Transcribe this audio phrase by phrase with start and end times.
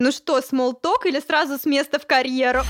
[0.00, 2.60] Ну что, смолток или сразу с места в карьеру?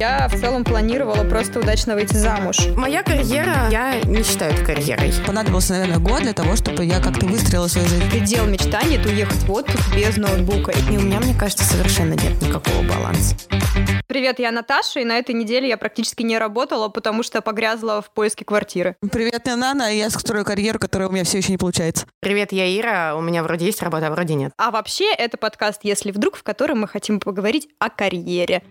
[0.00, 2.56] Я в целом планировала просто удачно выйти замуж.
[2.74, 5.12] Моя карьера, я не считаю это карьерой.
[5.26, 8.08] Понадобился, наверное, год для того, чтобы я как-то выстроила свою жизнь.
[8.08, 10.72] Предел мечтаний— это уехать в отпуск без ноутбука.
[10.90, 13.36] И у меня, мне кажется, совершенно нет никакого баланса.
[14.06, 18.10] Привет, я Наташа, и на этой неделе я практически не работала, потому что погрязла в
[18.10, 18.96] поиске квартиры.
[19.12, 22.06] Привет, я Нана, и я строю карьеру, которая у меня все еще не получается.
[22.20, 24.52] Привет, я Ира, у меня вроде есть работа, а вроде нет.
[24.56, 28.62] А вообще, это подкаст «Если вдруг», в котором мы хотим поговорить о карьере.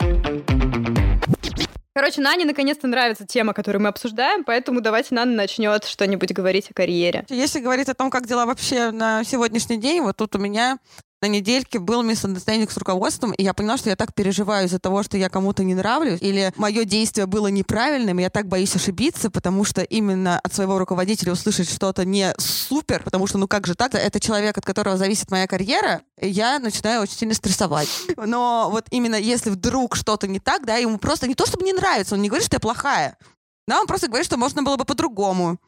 [1.95, 6.73] Короче, Нане наконец-то нравится тема, которую мы обсуждаем, поэтому давайте Нана начнет что-нибудь говорить о
[6.73, 7.25] карьере.
[7.29, 10.77] Если говорить о том, как дела вообще на сегодняшний день, вот тут у меня
[11.21, 15.03] на недельке был миссандерстендинг с руководством, и я поняла, что я так переживаю из-за того,
[15.03, 19.29] что я кому-то не нравлюсь, или мое действие было неправильным, и я так боюсь ошибиться,
[19.29, 23.75] потому что именно от своего руководителя услышать что-то не супер, потому что, ну как же
[23.75, 27.89] так, это человек, от которого зависит моя карьера, я начинаю очень сильно стрессовать.
[28.15, 31.73] Но вот именно если вдруг что-то не так, да, ему просто не то, чтобы не
[31.73, 33.17] нравится, он не говорит, что я плохая,
[33.67, 35.59] да, он просто говорит, что можно было бы по-другому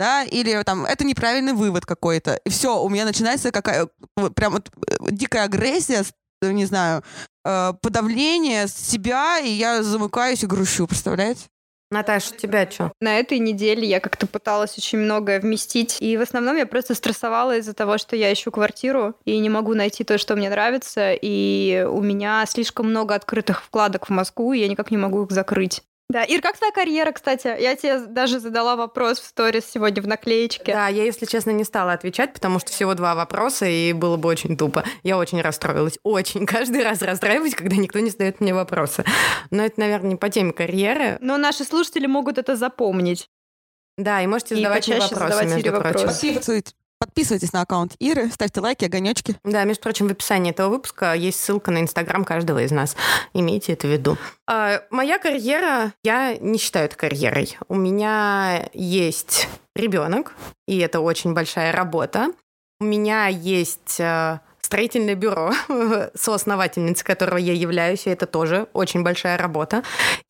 [0.00, 2.40] да, или там это неправильный вывод какой-то.
[2.46, 3.86] И все, у меня начинается какая
[4.34, 6.04] прям вот, э, дикая агрессия,
[6.40, 7.04] не знаю,
[7.44, 11.42] э, подавление себя, и я замыкаюсь и грущу, представляете?
[11.90, 12.92] Наташа, у тебя что?
[13.00, 17.58] На этой неделе я как-то пыталась очень многое вместить, и в основном я просто стрессовала
[17.58, 21.84] из-за того, что я ищу квартиру и не могу найти то, что мне нравится, и
[21.90, 25.82] у меня слишком много открытых вкладок в Москву, и я никак не могу их закрыть.
[26.10, 27.46] Да, Ир, как твоя карьера, кстати?
[27.46, 30.72] Я тебе даже задала вопрос в сторис сегодня в наклеечке.
[30.72, 34.28] Да, я, если честно, не стала отвечать, потому что всего два вопроса, и было бы
[34.28, 34.82] очень тупо.
[35.04, 36.00] Я очень расстроилась.
[36.02, 36.46] Очень.
[36.46, 39.04] Каждый раз расстраиваюсь, когда никто не задает мне вопросы.
[39.52, 41.16] Но это, наверное, не по теме карьеры.
[41.20, 43.28] Но наши слушатели могут это запомнить.
[43.96, 46.06] Да, и можете задавать и мне вопросы, задавать между прочим.
[46.08, 49.34] Подписывайтесь Подписывайтесь на аккаунт Иры, ставьте лайки, огонечки.
[49.42, 52.94] Да, между прочим, в описании этого выпуска есть ссылка на Инстаграм каждого из нас.
[53.32, 54.18] Имейте это в виду.
[54.46, 57.56] А, моя карьера, я не считаю это карьерой.
[57.68, 60.34] У меня есть ребенок,
[60.68, 62.32] и это очень большая работа.
[62.80, 65.52] У меня есть э, строительное бюро,
[66.14, 69.82] соосновательницей которого я являюсь, и это тоже очень большая работа.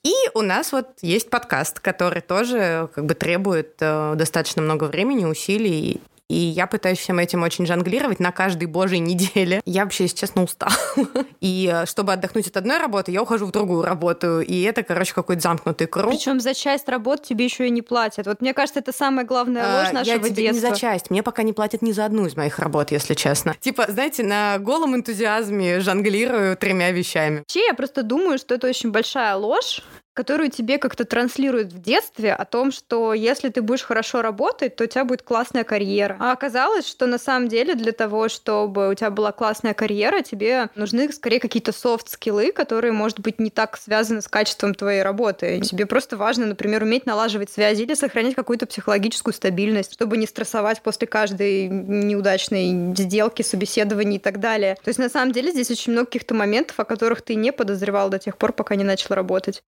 [0.04, 5.24] И у нас вот есть подкаст, который тоже как бы требует э, достаточно много времени,
[5.24, 6.00] усилий
[6.30, 9.60] и я пытаюсь всем этим очень жонглировать на каждой божьей неделе.
[9.66, 10.72] Я вообще, если честно, устала.
[11.40, 14.40] И э, чтобы отдохнуть от одной работы, я ухожу в другую работу.
[14.40, 16.10] И это, короче, какой-то замкнутый круг.
[16.10, 18.26] Причем за часть работ тебе еще и не платят.
[18.26, 20.68] Вот мне кажется, это самая главная ложь а, нашего я тебе детства.
[20.68, 21.10] не за часть.
[21.10, 23.56] Мне пока не платят ни за одну из моих работ, если честно.
[23.60, 27.38] Типа, знаете, на голом энтузиазме жонглирую тремя вещами.
[27.38, 29.82] Вообще, я просто думаю, что это очень большая ложь,
[30.14, 34.84] которую тебе как-то транслируют в детстве о том, что если ты будешь хорошо работать, то
[34.84, 36.16] у тебя будет классная карьера.
[36.18, 40.68] А оказалось, что на самом деле для того, чтобы у тебя была классная карьера, тебе
[40.74, 45.60] нужны скорее какие-то софт-скиллы, которые, может быть, не так связаны с качеством твоей работы.
[45.60, 50.82] Тебе просто важно, например, уметь налаживать связи или сохранять какую-то психологическую стабильность, чтобы не стрессовать
[50.82, 54.76] после каждой неудачной сделки, собеседования и так далее.
[54.82, 58.10] То есть, на самом деле, здесь очень много каких-то моментов, о которых ты не подозревал
[58.10, 59.62] до тех пор, пока не начал работать.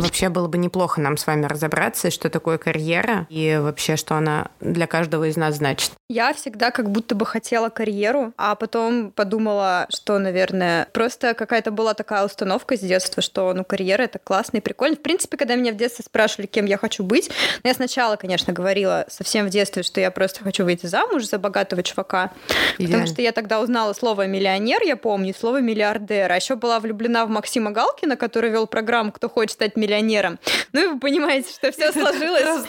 [0.00, 4.48] Вообще было бы неплохо нам с вами разобраться, что такое карьера и вообще, что она
[4.60, 5.92] для каждого из нас значит.
[6.08, 11.94] Я всегда как будто бы хотела карьеру, а потом подумала, что, наверное, просто какая-то была
[11.94, 14.96] такая установка с детства, что, ну, карьера— это классно и прикольно.
[14.96, 17.30] В принципе, когда меня в детстве спрашивали, кем я хочу быть,
[17.62, 21.38] ну, я сначала, конечно, говорила совсем в детстве, что я просто хочу выйти замуж за
[21.38, 22.32] богатого чувака,
[22.78, 22.92] Идеально.
[22.92, 27.26] потому что я тогда узнала слово «миллионер», я помню, слово «миллиардер», а еще была влюблена
[27.26, 29.89] в Максима Галкина, который вел программу «Кто хочет стать миллионером».
[30.72, 32.66] Ну, и вы понимаете, что все сложилось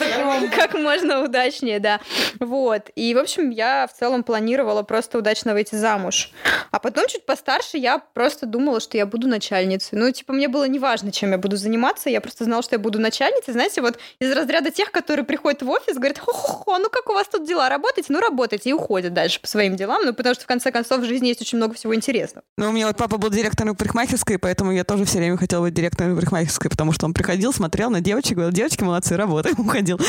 [0.56, 2.00] как можно удачнее, да.
[2.40, 2.90] Вот.
[2.96, 6.32] И, в общем, общем, я в целом планировала просто удачно выйти замуж.
[6.72, 9.98] А потом, чуть постарше, я просто думала, что я буду начальницей.
[9.98, 13.00] Ну, типа, мне было неважно, чем я буду заниматься, я просто знала, что я буду
[13.00, 13.54] начальницей.
[13.54, 17.28] Знаете, вот из разряда тех, которые приходят в офис, говорят, хо-хо-хо, ну как у вас
[17.28, 18.14] тут дела, работаете?
[18.14, 21.06] Ну, работайте, и уходят дальше по своим делам, ну, потому что, в конце концов, в
[21.06, 22.44] жизни есть очень много всего интересного.
[22.58, 25.74] Ну, у меня вот папа был директором парикмахерской, поэтому я тоже все время хотела быть
[25.74, 30.00] директором парикмахерской, потому что он приходил, смотрел на девочек, говорил, девочки молодцы, работаем, уходил.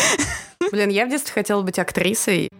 [0.70, 2.50] Блин, я в детстве хотела быть актрисой.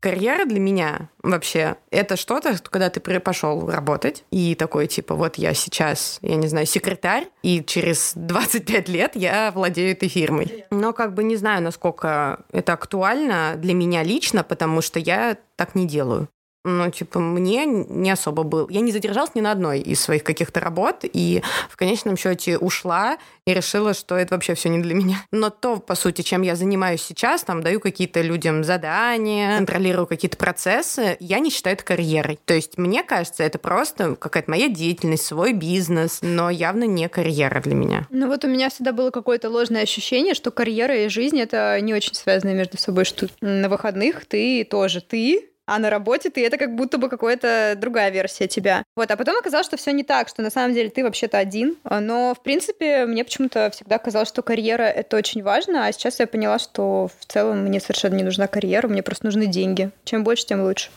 [0.00, 5.54] Карьера для меня вообще это что-то, когда ты пошел работать и такой типа вот я
[5.54, 10.66] сейчас, я не знаю, секретарь, и через 25 лет я владею этой фирмой.
[10.70, 15.74] Но как бы не знаю, насколько это актуально для меня лично, потому что я так
[15.74, 16.28] не делаю.
[16.68, 18.68] Ну, типа, мне не особо был.
[18.68, 23.18] Я не задержалась ни на одной из своих каких-то работ, и в конечном счете ушла
[23.46, 25.16] и решила, что это вообще все не для меня.
[25.32, 30.36] Но то, по сути, чем я занимаюсь сейчас, там, даю какие-то людям задания, контролирую какие-то
[30.36, 32.38] процессы, я не считаю это карьерой.
[32.44, 37.60] То есть, мне кажется, это просто какая-то моя деятельность, свой бизнес, но явно не карьера
[37.60, 38.06] для меня.
[38.10, 41.94] Ну вот у меня всегда было какое-то ложное ощущение, что карьера и жизнь— это не
[41.94, 46.56] очень связаны между собой, что на выходных ты тоже ты, а на работе ты это
[46.56, 48.82] как будто бы какая-то другая версия тебя.
[48.96, 51.76] Вот, а потом оказалось, что все не так, что на самом деле ты вообще-то один.
[51.84, 56.26] Но, в принципе, мне почему-то всегда казалось, что карьера— это очень важно, а сейчас я
[56.26, 59.90] поняла, что в целом мне совершенно не нужна карьера, мне просто нужны деньги.
[60.04, 60.88] Чем больше, тем лучше.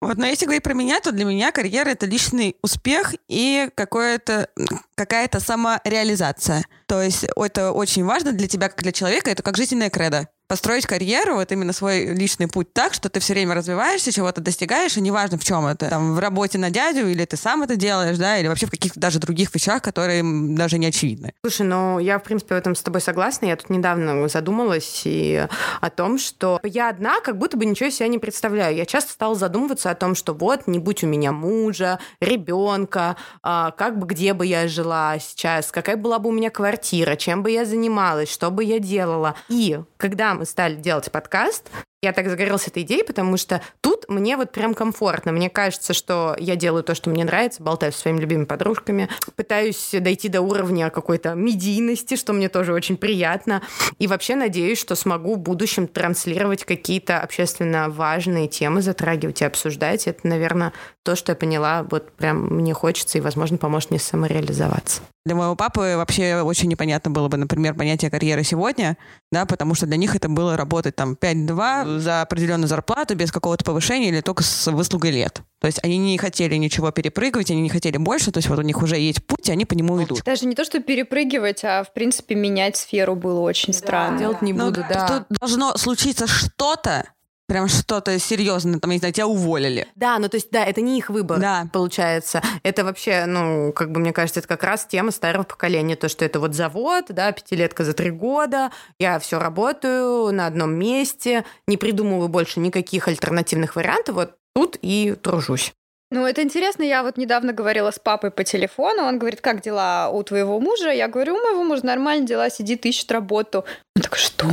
[0.00, 4.48] Вот, но если говорить про меня, то для меня карьера— это личный успех и какое-то,
[4.96, 6.64] какая-то самореализация.
[6.86, 10.86] То есть это очень важно для тебя, как для человека, это как жизненная кредо построить
[10.86, 15.00] карьеру, вот именно свой личный путь так, что ты все время развиваешься, чего-то достигаешь, и
[15.00, 18.38] неважно в чем это, там, в работе на дядю, или ты сам это делаешь, да,
[18.38, 20.22] или вообще в каких-то даже других вещах, которые
[20.56, 21.34] даже не очевидны.
[21.42, 23.46] Слушай, ну, я, в принципе, в этом с тобой согласна.
[23.46, 25.46] Я тут недавно задумалась и
[25.80, 28.74] о том, что я одна как будто бы ничего себе не представляю.
[28.74, 33.72] Я часто стала задумываться о том, что вот, не будь у меня мужа, ребенка, а,
[33.72, 37.50] как бы, где бы я жила сейчас, какая была бы у меня квартира, чем бы
[37.50, 39.34] я занималась, что бы я делала.
[39.50, 41.68] И когда мы стали делать подкаст,
[42.02, 45.32] я так загорелась этой идеей, потому что тут мне вот прям комфортно.
[45.32, 49.90] Мне кажется, что я делаю то, что мне нравится, болтаю со своими любимыми подружками, пытаюсь
[49.92, 53.62] дойти до уровня какой-то медийности, что мне тоже очень приятно.
[53.98, 60.06] И вообще надеюсь, что смогу в будущем транслировать какие-то общественно важные темы, затрагивать и обсуждать.
[60.06, 60.72] Это, наверное,
[61.02, 65.02] то, что я поняла, вот прям мне хочется и, возможно, поможет мне самореализоваться.
[65.24, 68.96] Для моего папы вообще очень непонятно было бы, например, понятие карьеры сегодня,
[69.30, 73.64] да, потому что для них это было работать там 5-2, за определенную зарплату без какого-то
[73.64, 75.42] повышения или только с выслугой лет.
[75.60, 78.62] То есть они не хотели ничего перепрыгивать, они не хотели больше, то есть вот у
[78.62, 80.22] них уже есть путь, и они по нему идут.
[80.24, 83.78] Даже не то, что перепрыгивать, а в принципе менять сферу было очень да.
[83.78, 84.18] странно.
[84.18, 85.24] Делать не буду, ну, да.
[85.28, 87.08] Тут должно случиться что-то,
[87.48, 89.88] прям что-то серьезное, там, я не знаю, тебя уволили.
[89.96, 91.66] Да, ну то есть, да, это не их выбор, да.
[91.72, 92.42] получается.
[92.62, 96.24] Это вообще, ну, как бы, мне кажется, это как раз тема старого поколения, то, что
[96.24, 101.76] это вот завод, да, пятилетка за три года, я все работаю на одном месте, не
[101.76, 105.72] придумываю больше никаких альтернативных вариантов, вот тут и тружусь.
[106.10, 106.82] Ну, это интересно.
[106.82, 109.02] Я вот недавно говорила с папой по телефону.
[109.02, 110.90] Он говорит, как дела у твоего мужа?
[110.90, 113.66] Я говорю, у моего мужа нормально дела, сидит, ищет работу.
[113.94, 114.46] Он такой, что?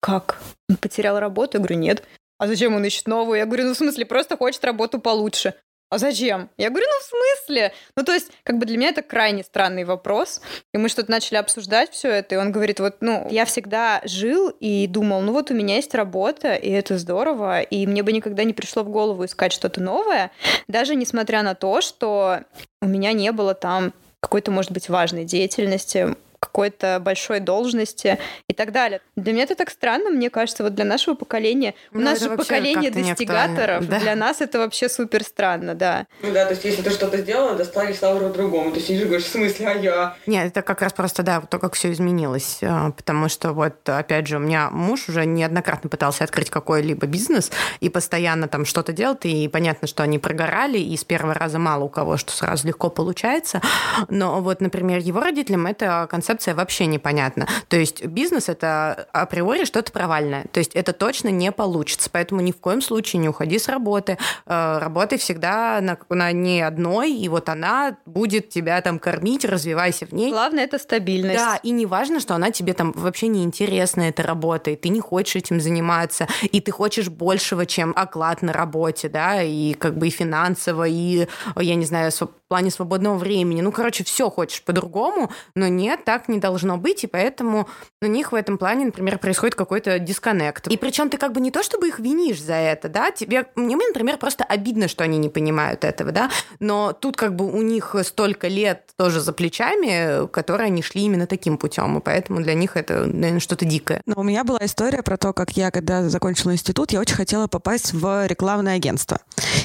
[0.00, 0.38] Как?
[0.70, 1.58] Он потерял работу?
[1.58, 2.02] Я говорю, нет.
[2.42, 3.38] А зачем он ищет новую?
[3.38, 5.54] Я говорю, ну в смысле, просто хочет работу получше.
[5.90, 6.50] А зачем?
[6.56, 7.72] Я говорю, ну в смысле?
[7.96, 10.40] Ну то есть, как бы для меня это крайне странный вопрос.
[10.74, 14.48] И мы что-то начали обсуждать все это, и он говорит, вот, ну, я всегда жил
[14.58, 18.42] и думал, ну вот у меня есть работа, и это здорово, и мне бы никогда
[18.42, 20.32] не пришло в голову искать что-то новое,
[20.66, 22.40] даже несмотря на то, что
[22.80, 28.18] у меня не было там какой-то, может быть, важной деятельности, какой-то большой должности
[28.48, 29.00] и так далее.
[29.14, 31.74] Для меня это так странно, мне кажется, вот для нашего поколения.
[31.92, 34.00] Ну, У нас же поколение достигаторов, да?
[34.00, 36.06] для нас это вообще супер странно, да.
[36.20, 38.72] Ну да, то есть если ты что-то сделала, доставишь лавру другому.
[38.72, 40.16] Ты сидишь и говоришь, в смысле, а я?
[40.26, 42.58] Нет, это как раз просто, да, то, как все изменилось.
[42.62, 47.52] А, потому что вот, опять же, у меня муж уже неоднократно пытался открыть какой-либо бизнес
[47.78, 51.84] и постоянно там что-то делает, и понятно, что они прогорали, и с первого раза мало
[51.84, 53.60] у кого что сразу легко получается.
[54.08, 57.46] Но вот, например, его родителям это концепт концепция вообще непонятна.
[57.68, 60.46] То есть бизнес это априори что-то провальное.
[60.52, 62.08] То есть это точно не получится.
[62.10, 64.16] Поэтому ни в коем случае не уходи с работы.
[64.46, 70.06] Э, работай всегда на, на ней одной, и вот она будет тебя там кормить, развивайся
[70.06, 70.30] в ней.
[70.30, 71.38] Главное это стабильность.
[71.38, 74.88] Да, и не важно, что она тебе там вообще не интересна эта работа, и ты
[74.88, 79.98] не хочешь этим заниматься, и ты хочешь большего, чем оклад на работе, да, и как
[79.98, 81.26] бы и финансово, и,
[81.56, 82.10] я не знаю,
[82.52, 83.62] плане свободного времени.
[83.62, 87.66] Ну, короче, все хочешь по-другому, но нет, так не должно быть, и поэтому
[88.02, 90.66] у них в этом плане, например, происходит какой-то дисконнект.
[90.66, 93.74] И причем ты как бы не то, чтобы их винишь за это, да, тебе, мне,
[93.74, 96.30] например, просто обидно, что они не понимают этого, да,
[96.60, 101.26] но тут как бы у них столько лет тоже за плечами, которые они шли именно
[101.26, 104.02] таким путем, и поэтому для них это, наверное, что-то дикое.
[104.04, 107.46] Но у меня была история про то, как я, когда закончила институт, я очень хотела
[107.46, 109.20] попасть в рекламное агентство.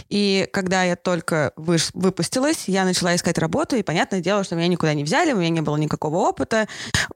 [0.10, 4.68] И когда я только выш- выпустилась, я начала искать работу, и понятное дело, что меня
[4.68, 6.68] никуда не взяли, у меня не было никакого опыта,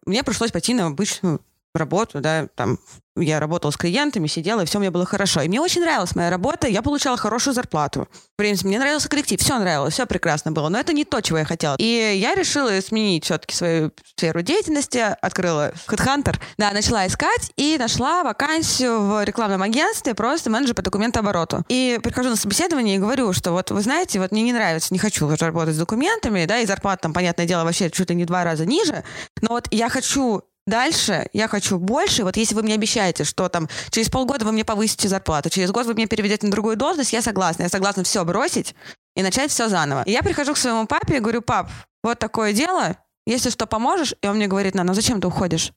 [0.05, 1.41] мне пришлось пойти на обычную
[1.73, 2.79] работу, да, там
[3.17, 5.41] я работала с клиентами, сидела, и все мне было хорошо.
[5.41, 8.07] И мне очень нравилась моя работа, я получала хорошую зарплату.
[8.13, 11.39] В принципе, мне нравился коллектив, все нравилось, все прекрасно было, но это не то, чего
[11.39, 11.75] я хотела.
[11.77, 11.83] И
[12.15, 19.01] я решила сменить все-таки свою сферу деятельности, открыла HeadHunter, да, начала искать и нашла вакансию
[19.01, 21.65] в рекламном агентстве, просто менеджер по документообороту.
[21.67, 24.99] И прихожу на собеседование и говорю, что вот вы знаете, вот мне не нравится, не
[24.99, 28.25] хочу уже работать с документами, да, и зарплата там, понятное дело, вообще чуть ли не
[28.25, 29.03] два раза ниже,
[29.41, 32.23] но вот я хочу Дальше я хочу больше.
[32.23, 35.87] Вот если вы мне обещаете, что там через полгода вы мне повысите зарплату, через год
[35.87, 37.63] вы меня переведете на другую должность, я согласна.
[37.63, 38.75] Я согласна все бросить
[39.15, 40.03] и начать все заново.
[40.03, 41.69] И я прихожу к своему папе и говорю, пап,
[42.03, 44.13] вот такое дело, если что, поможешь?
[44.21, 45.73] И он мне говорит, на, ну зачем ты уходишь?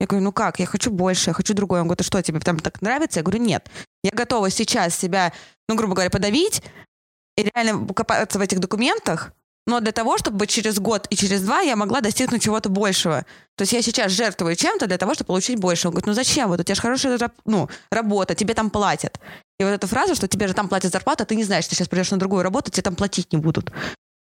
[0.00, 1.80] Я говорю, ну как, я хочу больше, я хочу другое.
[1.80, 3.20] Он говорит, а что, тебе там так нравится?
[3.20, 3.68] Я говорю, нет.
[4.02, 5.32] Я готова сейчас себя,
[5.68, 6.62] ну, грубо говоря, подавить
[7.36, 9.32] и реально копаться в этих документах,
[9.66, 13.24] но для того, чтобы через год и через два я могла достигнуть чего-то большего.
[13.56, 15.88] То есть я сейчас жертвую чем-то для того, чтобы получить больше.
[15.88, 16.48] Он говорит, ну зачем?
[16.48, 19.18] Вот у тебя же хорошая ну, работа, тебе там платят.
[19.58, 21.74] И вот эта фраза, что тебе же там платят зарплату, а ты не знаешь, ты
[21.74, 23.72] сейчас придешь на другую работу, тебе там платить не будут.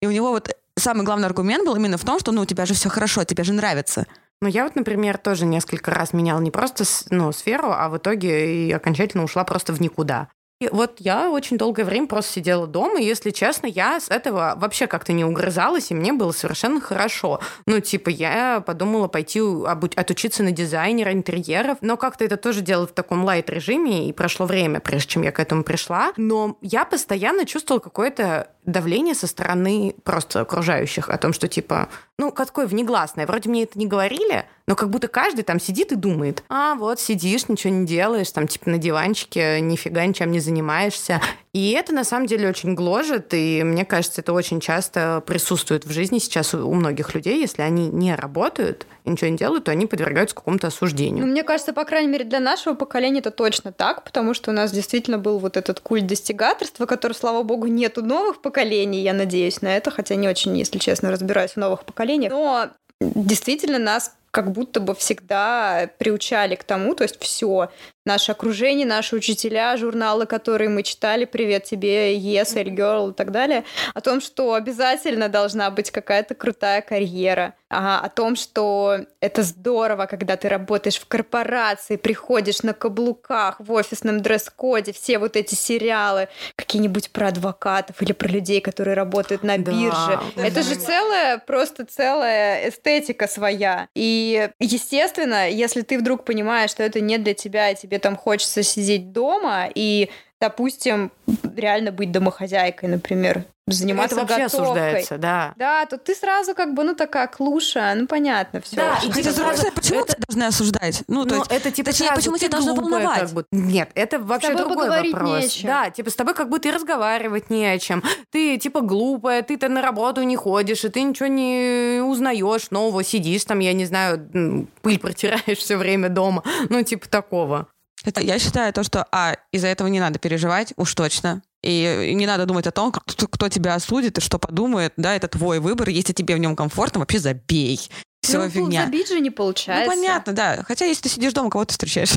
[0.02, 2.66] И у него вот самый главный аргумент был именно в том, что ну у тебя
[2.66, 4.08] же все хорошо, тебе же нравится.
[4.42, 8.68] Ну, я вот, например, тоже несколько раз меняла не просто ну, сферу, а в итоге
[8.68, 10.30] и окончательно ушла просто в никуда.
[10.60, 14.56] И вот я очень долгое время просто сидела дома, и, если честно, я с этого
[14.58, 17.40] вообще как-то не угрызалась, и мне было совершенно хорошо.
[17.68, 22.92] Ну, типа, я подумала пойти отучиться на дизайнера интерьеров, но как-то это тоже делала в
[22.92, 26.12] таком лайт-режиме, и прошло время, прежде чем я к этому пришла.
[26.18, 32.32] Но я постоянно чувствовала какое-то давление со стороны просто окружающих о том, что типа, ну,
[32.32, 33.28] какое внегласное.
[33.28, 37.00] Вроде мне это не говорили, но как будто каждый там сидит и думает, а вот
[37.00, 41.22] сидишь, ничего не делаешь, там типа на диванчике, нифига ничем не занимаешься.
[41.54, 45.92] И это на самом деле очень гложет, и мне кажется, это очень часто присутствует в
[45.92, 47.40] жизни сейчас у многих людей.
[47.40, 51.26] Если они не работают и ничего не делают, то они подвергаются какому-то осуждению.
[51.26, 54.54] Ну, мне кажется, по крайней мере, для нашего поколения это точно так, потому что у
[54.54, 59.14] нас действительно был вот этот культ достигаторства, который, слава богу, нет у новых поколений, я
[59.14, 62.32] надеюсь на это, хотя не очень, если честно, разбираюсь в новых поколениях.
[62.34, 62.70] Но
[63.00, 67.72] действительно нас как будто бы всегда приучали к тому, то есть все,
[68.08, 73.32] наше окружение, наши учителя, журналы, которые мы читали, привет тебе, Yes, L Girl и так
[73.32, 79.44] далее, о том, что обязательно должна быть какая-то крутая карьера, а, о том, что это
[79.44, 85.54] здорово, когда ты работаешь в корпорации, приходишь на каблуках, в офисном дресс-коде, все вот эти
[85.54, 90.20] сериалы, какие-нибудь про адвокатов или про людей, которые работают на бирже.
[90.36, 90.62] Да, это да.
[90.62, 93.90] же целая, просто целая эстетика своя.
[93.96, 98.64] И естественно, если ты вдруг понимаешь, что это не для тебя, и тебе там хочется
[98.64, 101.12] сидеть дома и допустим,
[101.56, 104.66] реально быть домохозяйкой, например, заниматься это вообще готовкой.
[104.66, 105.54] осуждается, да.
[105.58, 108.78] Да, то ты сразу как бы, ну, такая клуша, ну, понятно, все.
[108.78, 109.72] Да, и ты сразу...
[109.72, 110.16] Почему это...
[110.28, 111.04] должны осуждать?
[111.08, 113.20] Ну, то есть, это типа точнее, почему тебя должно волновать?
[113.20, 113.46] Как бы.
[113.52, 115.62] Нет, это вообще другой вопрос.
[115.64, 118.04] Да, типа с тобой как будто и разговаривать не о чем.
[118.32, 123.46] Ты типа глупая, ты-то на работу не ходишь, и ты ничего не узнаешь нового, сидишь
[123.46, 127.68] там, я не знаю, пыль протираешь все время дома, ну, типа такого.
[128.04, 131.42] Это, я считаю то, что, а, из-за этого не надо переживать, уж точно.
[131.64, 135.28] И не надо думать о том, кто, кто тебя осудит и что подумает, да, это
[135.28, 137.90] твой выбор, если тебе в нем комфортно, вообще забей.
[138.22, 138.86] Все ну, фигня.
[138.86, 139.90] забить же не получается.
[139.90, 140.64] Ну, понятно, да.
[140.68, 142.14] Хотя, если ты сидишь дома, кого ты встречаешь?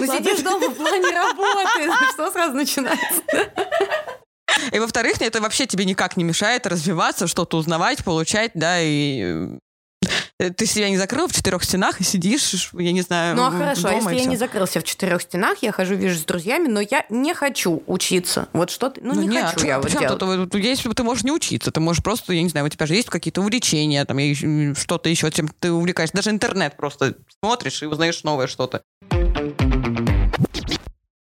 [0.00, 3.22] Ну, сидишь дома в плане работы, что сразу начинается?
[4.72, 9.58] И во-вторых, это вообще тебе никак не мешает развиваться, что-то узнавать, получать, да, и Э,
[10.38, 13.36] ты себя не закрыл в четырех стенах и сидишь, я не знаю.
[13.36, 16.24] Ну а хорошо, дома если я не закрылся в четырех стенах, я хожу, вижу с
[16.24, 18.48] друзьями, но я не хочу учиться.
[18.52, 20.18] Вот что ты, ну, ну не, не хочу а я вот делать.
[20.50, 22.94] Тут, есть, ты можешь не учиться, ты можешь просто, я не знаю, у тебя же
[22.94, 24.18] есть какие-то увлечения, там
[24.74, 26.16] что-то еще, чем ты увлекаешься.
[26.16, 28.82] Даже интернет просто смотришь и узнаешь новое что-то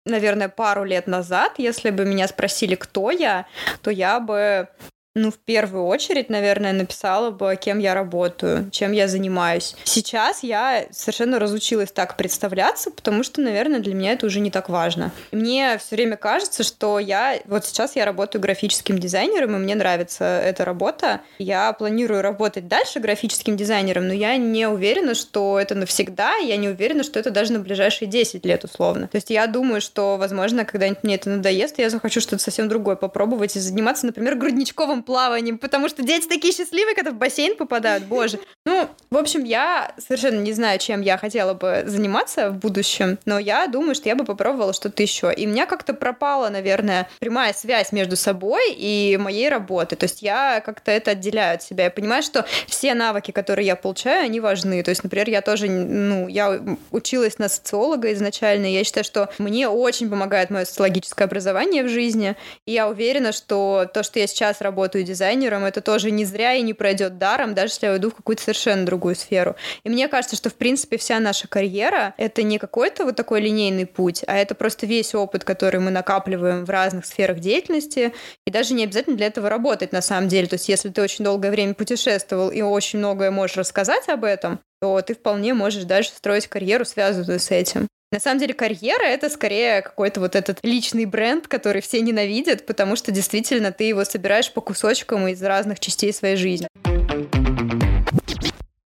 [0.06, 3.46] наверное, пару лет назад, если бы меня спросили, кто я,
[3.82, 4.68] то я бы
[5.14, 9.76] ну, в первую очередь, наверное, написала бы, кем я работаю, чем я занимаюсь.
[9.84, 14.68] Сейчас я совершенно разучилась так представляться, потому что, наверное, для меня это уже не так
[14.68, 15.12] важно.
[15.30, 17.38] Мне все время кажется, что я...
[17.44, 21.20] Вот сейчас я работаю графическим дизайнером, и мне нравится эта работа.
[21.38, 26.68] Я планирую работать дальше графическим дизайнером, но я не уверена, что это навсегда, я не
[26.68, 29.06] уверена, что это даже на ближайшие 10 лет условно.
[29.06, 32.96] То есть я думаю, что, возможно, когда-нибудь мне это надоест, я захочу что-то совсем другое
[32.96, 38.04] попробовать и заниматься, например, грудничковым плаванием, потому что дети такие счастливые, когда в бассейн попадают,
[38.04, 38.38] боже.
[38.66, 43.38] Ну, в общем, я совершенно не знаю, чем я хотела бы заниматься в будущем, но
[43.38, 45.32] я думаю, что я бы попробовала что-то еще.
[45.32, 49.96] И у меня как-то пропала, наверное, прямая связь между собой и моей работой.
[49.96, 51.84] То есть я как-то это отделяю от себя.
[51.84, 54.82] Я понимаю, что все навыки, которые я получаю, они важны.
[54.82, 59.28] То есть, например, я тоже, ну, я училась на социолога изначально, и я считаю, что
[59.38, 64.26] мне очень помогает мое социологическое образование в жизни, и я уверена, что то, что я
[64.26, 68.10] сейчас работаю дизайнером, это тоже не зря и не пройдет даром, даже если я уйду
[68.10, 69.56] в какую-то совершенно другую сферу.
[69.82, 73.86] И мне кажется, что, в принципе, вся наша карьера— это не какой-то вот такой линейный
[73.86, 78.12] путь, а это просто весь опыт, который мы накапливаем в разных сферах деятельности,
[78.46, 80.46] и даже не обязательно для этого работать на самом деле.
[80.46, 84.60] То есть если ты очень долгое время путешествовал и очень многое можешь рассказать об этом,
[84.80, 87.88] то ты вполне можешь дальше строить карьеру, связанную с этим.
[88.14, 92.94] На самом деле карьера— это скорее какой-то вот этот личный бренд, который все ненавидят, потому
[92.94, 96.68] что действительно ты его собираешь по кусочкам из разных частей своей жизни.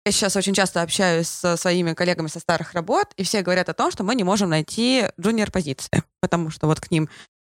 [0.05, 3.73] Я сейчас очень часто общаюсь со своими коллегами со старых работ, и все говорят о
[3.73, 7.07] том, что мы не можем найти джуниор-позиции, потому что вот к ним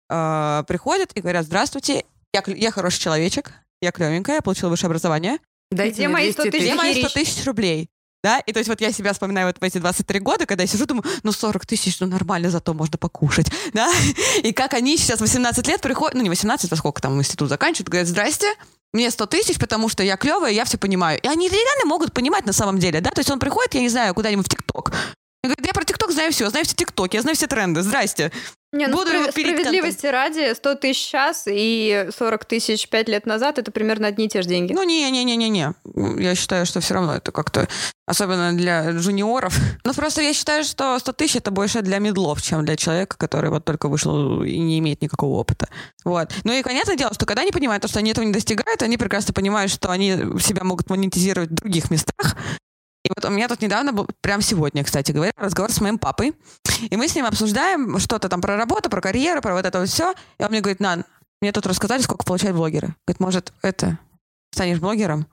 [0.08, 5.38] э, приходят и говорят, здравствуйте, я, я хороший человечек, я клевенькая, я получила высшее образование.
[5.70, 6.62] Дайте Где мои 100 тысяч?
[6.62, 7.88] Где мои 100 тысяч рублей?
[8.22, 10.66] Да, и то есть вот я себя вспоминаю вот в эти 23 года, когда я
[10.66, 13.90] сижу, думаю, ну 40 тысяч, ну нормально, зато можно покушать, да,
[14.42, 17.88] и как они сейчас 18 лет приходят, ну не 18, а сколько там институт заканчивают,
[17.88, 18.54] говорят, здрасте,
[18.92, 21.18] мне 100 тысяч, потому что я клевая, я все понимаю.
[21.22, 23.88] И они реально могут понимать на самом деле, да, то есть он приходит, я не
[23.88, 24.92] знаю, куда-нибудь в ТикТок,
[25.42, 28.30] я про ТикТок знаю все, знаю все ТикТоки, я знаю все тренды, здрасте.
[28.72, 33.58] Не, ну, Буду справ- справедливости ради, 100 тысяч сейчас и 40 тысяч 5 лет назад
[33.58, 34.72] это примерно одни и те же деньги.
[34.72, 35.74] Ну, не-не-не-не-не.
[36.22, 37.66] Я считаю, что все равно это как-то,
[38.06, 39.56] особенно для джуниоров.
[39.84, 43.50] Ну, просто я считаю, что 100 тысяч это больше для медлов, чем для человека, который
[43.50, 45.68] вот только вышел и не имеет никакого опыта.
[46.04, 46.32] Вот.
[46.44, 49.32] Ну и понятное дело, что когда они понимают, что они этого не достигают, они прекрасно
[49.34, 52.36] понимают, что они себя могут монетизировать в других местах,
[53.04, 56.34] и вот у меня тут недавно был, прям сегодня, кстати говоря, разговор с моим папой.
[56.90, 59.88] И мы с ним обсуждаем что-то там про работу, про карьеру, про вот это вот
[59.88, 60.14] все.
[60.38, 61.04] И он мне говорит, Нан,
[61.40, 62.94] мне тут рассказали, сколько получают блогеры.
[63.06, 63.98] Говорит, может, это,
[64.52, 65.26] станешь блогером?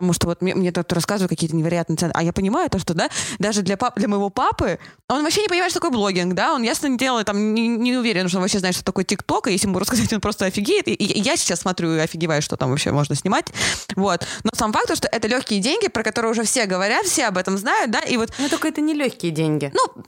[0.00, 2.12] Потому что вот мне, мне тут рассказывают какие-то невероятные цены.
[2.14, 4.78] А я понимаю то, что, да, даже для, пап, для моего папы,
[5.08, 8.28] он вообще не понимает, что такое блогинг, да, он ясно делает, там, не, не уверен,
[8.28, 10.88] что он вообще знает, что такое ТикТок, и если ему рассказать, он просто офигеет.
[10.88, 13.46] И, и я сейчас смотрю и офигеваю, что там вообще можно снимать.
[13.94, 14.26] Вот.
[14.42, 17.58] Но сам факт, что это легкие деньги, про которые уже все говорят, все об этом
[17.58, 18.30] знают, да, и вот...
[18.38, 19.70] Но только это не легкие деньги.
[19.74, 20.02] Ну,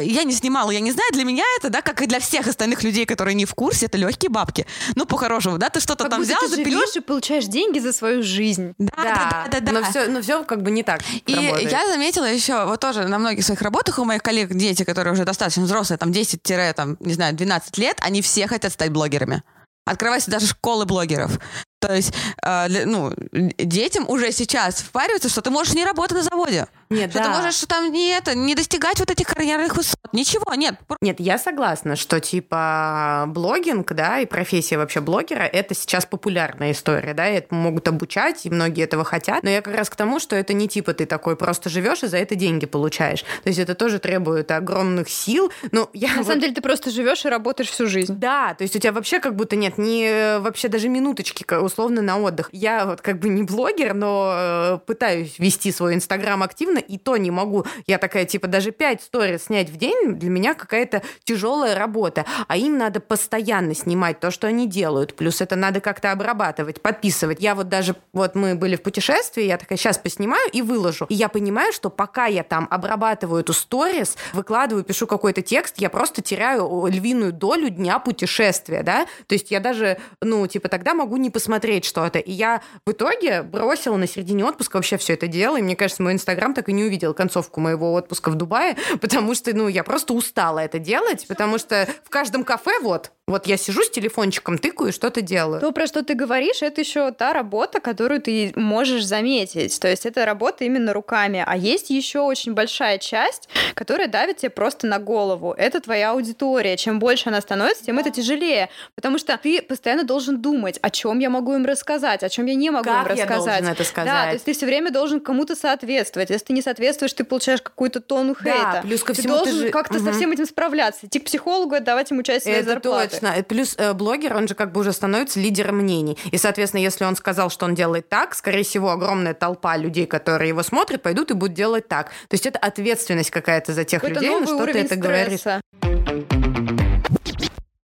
[0.00, 2.82] я не снимала, я не знаю, для меня это, да, как и для всех остальных
[2.82, 4.66] людей, которые не в курсе, это легкие бабки.
[4.94, 6.80] Ну, по-хорошему, да, ты что-то как там взял, ты запилил.
[6.94, 8.74] и получаешь деньги за свою жизнь.
[8.78, 9.60] Да, да, да, да.
[9.60, 11.70] да, Но все, но все как бы не так И работает.
[11.70, 15.24] я заметила еще, вот тоже на многих своих работах у моих коллег дети, которые уже
[15.24, 16.42] достаточно взрослые, там 10
[16.74, 19.42] там, не знаю, 12 лет, они все хотят стать блогерами.
[19.84, 21.38] Открываются даже школы блогеров.
[21.80, 26.22] То есть, э, для, ну, детям уже сейчас впаривается, что ты можешь не работать на
[26.22, 26.66] заводе.
[26.90, 27.24] Нет, что да.
[27.24, 29.98] ты можешь там не это, не достигать вот этих карьерных высот.
[30.12, 30.74] Ничего, нет.
[31.00, 37.14] Нет, я согласна, что типа блогинг, да, и профессия вообще блогера это сейчас популярная история,
[37.14, 39.42] да, и это могут обучать, и многие этого хотят.
[39.42, 42.06] Но я как раз к тому, что это не типа ты такой просто живешь и
[42.06, 43.22] за это деньги получаешь.
[43.42, 45.52] То есть это тоже требует огромных сил.
[45.72, 46.26] Ну, я на вот...
[46.26, 48.14] самом деле ты просто живешь и работаешь всю жизнь.
[48.14, 52.18] Да, то есть у тебя вообще как будто нет ни вообще даже минуточки условно на
[52.18, 52.48] отдых.
[52.52, 57.16] Я вот как бы не блогер, но э, пытаюсь вести свой Инстаграм активно, и то
[57.16, 57.64] не могу.
[57.86, 62.24] Я такая, типа, даже 5 сториз снять в день для меня какая-то тяжелая работа.
[62.46, 65.14] А им надо постоянно снимать то, что они делают.
[65.14, 67.40] Плюс это надо как-то обрабатывать, подписывать.
[67.40, 71.06] Я вот даже, вот мы были в путешествии, я такая, сейчас поснимаю и выложу.
[71.08, 75.90] И я понимаю, что пока я там обрабатываю эту сторис, выкладываю, пишу какой-то текст, я
[75.90, 79.06] просто теряю львиную долю дня путешествия, да?
[79.26, 82.18] То есть я даже, ну, типа, тогда могу не посмотреть смотреть что-то.
[82.18, 85.58] И я в итоге бросила на середине отпуска вообще все это дело.
[85.58, 89.34] И мне кажется, мой Инстаграм так и не увидел концовку моего отпуска в Дубае, потому
[89.34, 93.56] что, ну, я просто устала это делать, потому что в каждом кафе вот вот я
[93.56, 95.60] сижу с телефончиком, тыкаю и что-то делаю.
[95.60, 99.78] То, про что ты говоришь, это еще та работа, которую ты можешь заметить.
[99.78, 101.44] То есть это работа именно руками.
[101.46, 105.52] А есть еще очень большая часть, которая давит тебе просто на голову.
[105.52, 106.76] Это твоя аудитория.
[106.78, 108.70] Чем больше она становится, тем это тяжелее.
[108.94, 112.54] Потому что ты постоянно должен думать, о чем я могу им рассказать, о чем я
[112.54, 113.62] не могу как им рассказать.
[113.62, 114.10] Я это сказать?
[114.10, 116.30] Да, то есть ты все время должен кому-то соответствовать.
[116.30, 118.70] Если ты не соответствуешь, ты получаешь какую-то тону хейта.
[118.72, 119.70] Да, плюс ко всему ты должен же...
[119.70, 120.04] как-то угу.
[120.04, 121.06] со всем этим справляться.
[121.06, 123.10] Идти к психологу и давать ему часть своей это зарплаты.
[123.10, 123.17] Точно.
[123.48, 126.18] Плюс э, блогер, он же как бы уже становится лидером мнений.
[126.30, 130.48] И, соответственно, если он сказал, что он делает так, скорее всего, огромная толпа людей, которые
[130.48, 132.08] его смотрят, пойдут и будут делать так.
[132.28, 135.40] То есть это ответственность какая-то за тех людей, на что ты это говоришь.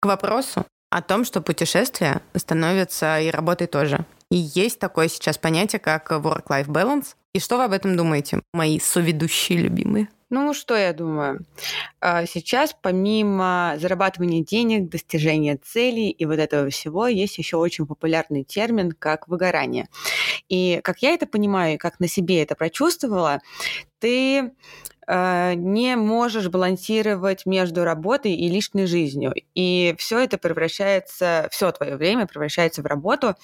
[0.00, 4.04] К вопросу о том, что путешествие становится и работой тоже.
[4.30, 7.14] И есть такое сейчас понятие, как work-life balance.
[7.34, 10.08] И что вы об этом думаете, мои соведущие любимые?
[10.30, 11.40] Ну, что я думаю?
[12.00, 18.44] А, сейчас, помимо зарабатывания денег, достижения целей и вот этого всего, есть еще очень популярный
[18.44, 19.88] термин, как выгорание.
[20.50, 23.40] И как я это понимаю, и как на себе это прочувствовала,
[24.00, 24.52] ты
[25.06, 29.32] а, не можешь балансировать между работой и личной жизнью.
[29.54, 33.34] И все это превращается, все твое время превращается в работу,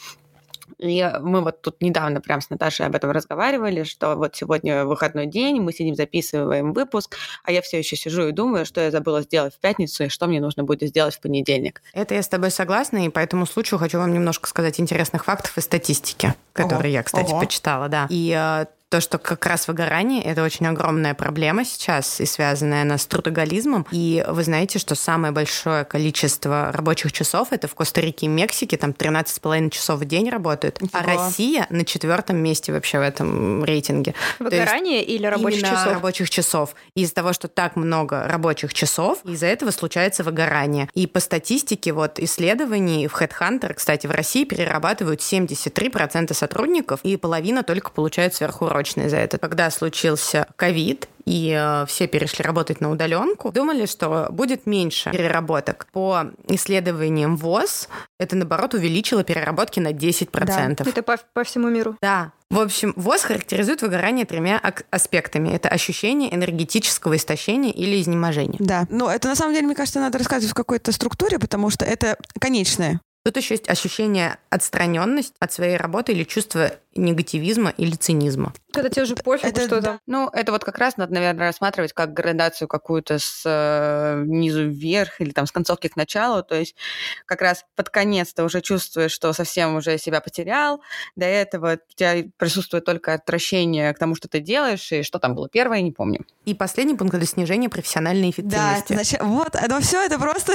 [0.79, 5.27] и мы вот тут недавно прям с Наташей об этом разговаривали, что вот сегодня выходной
[5.27, 9.23] день, мы сидим, записываем выпуск, а я все еще сижу и думаю, что я забыла
[9.23, 11.83] сделать в пятницу и что мне нужно будет сделать в понедельник.
[11.93, 15.57] Это я с тобой согласна, и по этому случаю хочу вам немножко сказать интересных фактов
[15.59, 16.99] и статистики, которые Ого.
[16.99, 17.41] я, кстати, Ого.
[17.41, 18.07] почитала, да.
[18.11, 22.97] И э, то, что как раз выгорание— это очень огромная проблема сейчас, и связанная она
[22.97, 23.89] с трудоголизмом.
[23.91, 28.91] И вы знаете, что самое большое количество рабочих часов— это в Коста-Рике и Мексике, там
[28.93, 30.81] 13,5 часов в день работают.
[30.81, 31.01] Нифига.
[31.01, 34.15] А Россия на четвертом месте вообще в этом рейтинге.
[34.39, 35.93] Выгорание или рабочих именно часов?
[35.93, 36.75] рабочих часов.
[36.95, 40.89] Из-за того, что так много рабочих часов, из-за этого случается выгорание.
[40.95, 47.65] И по статистике вот исследований в Headhunter, кстати, в России перерабатывают 73% сотрудников, и половина
[47.65, 49.41] только получают сверхурочные срочно из-за этого.
[49.41, 55.87] Когда случился ковид, и э, все перешли работать на удаленку, думали, что будет меньше переработок.
[55.91, 57.89] По исследованиям ВОЗ
[58.21, 60.29] это, наоборот, увеличило переработки на 10%.
[60.45, 61.97] Да, это по, по всему миру.
[62.03, 62.33] Да.
[62.51, 65.49] В общем, ВОЗ характеризует выгорание тремя аспектами.
[65.49, 68.59] Это ощущение энергетического истощения или изнеможения.
[68.61, 71.87] Да, но это на самом деле, мне кажется, надо рассказывать в какой-то структуре, потому что
[71.87, 73.01] это конечное.
[73.25, 78.53] Тут еще есть ощущение отстраненности от своей работы или чувство негативизма или цинизма.
[78.73, 80.01] Когда тебе уже пофиг, это, что там.
[80.07, 85.21] Ну, это вот как раз надо, наверное, рассматривать как градацию какую-то с э, низу вверх
[85.21, 86.43] или там с концовки к началу.
[86.43, 86.75] То есть
[87.27, 90.81] как раз под конец ты уже чувствуешь, что совсем уже себя потерял.
[91.17, 95.35] До этого у тебя присутствует только отвращение к тому, что ты делаешь, и что там
[95.35, 96.25] было первое, не помню.
[96.45, 98.89] И последний пункт— это снижение профессиональной эффективности.
[98.89, 100.55] Да, значит, вот, это все это просто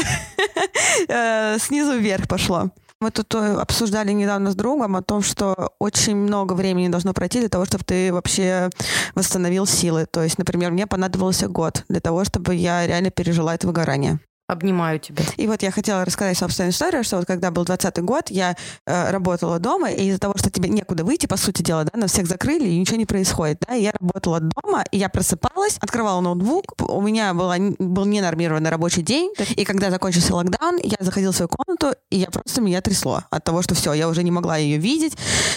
[1.07, 2.69] э, снизу вверх пошло.
[3.01, 7.39] Мы тут э, обсуждали недавно с другом о том, что очень много времени должно пройти
[7.39, 8.69] для того, чтобы ты вообще
[9.15, 10.05] восстановил силы.
[10.05, 14.19] То есть, например, мне понадобился год для того, чтобы я реально пережила это выгорание.
[14.49, 15.23] Обнимаю тебя.
[15.37, 18.55] И вот я хотела рассказать собственную историю, что вот когда был 20 год, я
[18.87, 22.13] э, работала дома, и из-за того, что тебе некуда выйти, по сути дела, да, нас
[22.13, 26.19] всех закрыли, и ничего не происходит, да, и я работала дома, и я просыпалась, открывала
[26.21, 31.35] ноутбук, у меня была, был ненормированный рабочий день, и когда закончился локдаун, я заходила в
[31.35, 34.57] свою комнату, и я просто меня трясло от того, что все, я уже не могла
[34.57, 35.15] ее видеть,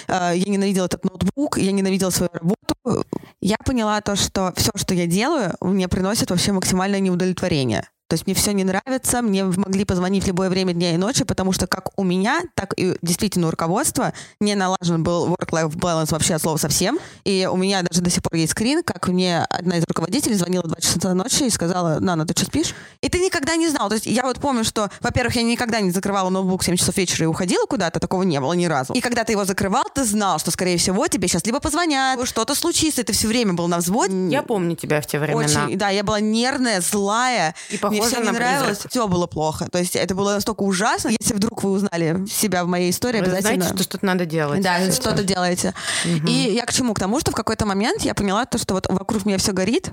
[0.08, 3.06] э, я ненавидела этот ноутбук, я ненавидела свою работу.
[3.40, 7.88] Я поняла то, что все, что я делаю, мне приносит вообще максимальное неудовлетворение.
[8.12, 11.24] То есть мне все не нравится, мне могли позвонить в любое время дня и ночи,
[11.24, 16.12] потому что как у меня, так и действительно у руководства не налажен был work-life balance
[16.12, 16.98] вообще от слова совсем.
[17.24, 20.64] И у меня даже до сих пор есть скрин, как мне одна из руководителей звонила
[20.64, 22.74] в 2 часа ночи и сказала, Нана, ты что спишь?
[23.00, 23.88] И ты никогда не знал.
[23.88, 26.94] То есть я вот помню, что, во-первых, я никогда не закрывала ноутбук в 7 часов
[26.98, 28.92] вечера и уходила куда-то, такого не было ни разу.
[28.92, 32.54] И когда ты его закрывал, ты знал, что, скорее всего, тебе сейчас либо позвонят, что-то
[32.54, 34.28] случится, и ты все время был на взводе.
[34.28, 35.38] Я помню тебя в те времена.
[35.38, 37.54] Очень, да, я была нервная, злая.
[37.70, 39.68] И похоже все не нравилось, все было плохо.
[39.70, 41.10] То есть это было настолько ужасно.
[41.20, 43.64] Если вдруг вы узнали себя в моей истории, вы обязательно...
[43.64, 44.62] знаете, что что-то надо делать.
[44.62, 45.74] Да, что-то делаете.
[46.04, 46.26] Угу.
[46.26, 46.94] И я к чему?
[46.94, 49.92] К тому, что в какой-то момент я поняла то, что вот вокруг меня все горит,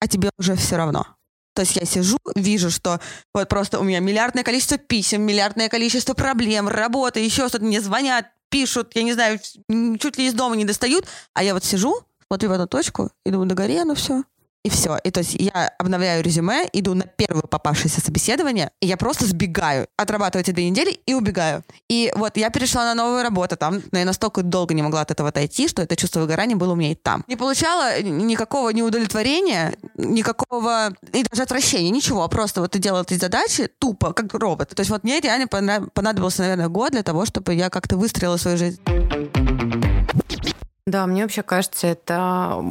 [0.00, 1.06] а тебе уже все равно.
[1.54, 3.00] То есть я сижу, вижу, что
[3.34, 8.26] вот просто у меня миллиардное количество писем, миллиардное количество проблем, работы, еще что-то, мне звонят,
[8.48, 9.40] пишут, я не знаю,
[9.98, 13.30] чуть ли из дома не достают, а я вот сижу, смотрю в эту точку и
[13.30, 14.22] думаю, да гори оно все
[14.68, 14.98] и все.
[15.02, 19.88] И то есть я обновляю резюме, иду на первое попавшееся собеседование, и я просто сбегаю,
[19.96, 21.64] отрабатываю эти две недели и убегаю.
[21.88, 25.10] И вот я перешла на новую работу там, но я настолько долго не могла от
[25.10, 27.24] этого отойти, что это чувство выгорания было у меня и там.
[27.26, 32.28] Не получала никакого неудовлетворения, никакого, и даже отвращения, ничего.
[32.28, 34.68] Просто вот ты делала эти задачи тупо, как робот.
[34.68, 38.58] То есть вот мне реально понадобился, наверное, год для того, чтобы я как-то выстроила свою
[38.58, 38.80] жизнь.
[40.86, 42.62] Да, мне вообще кажется, это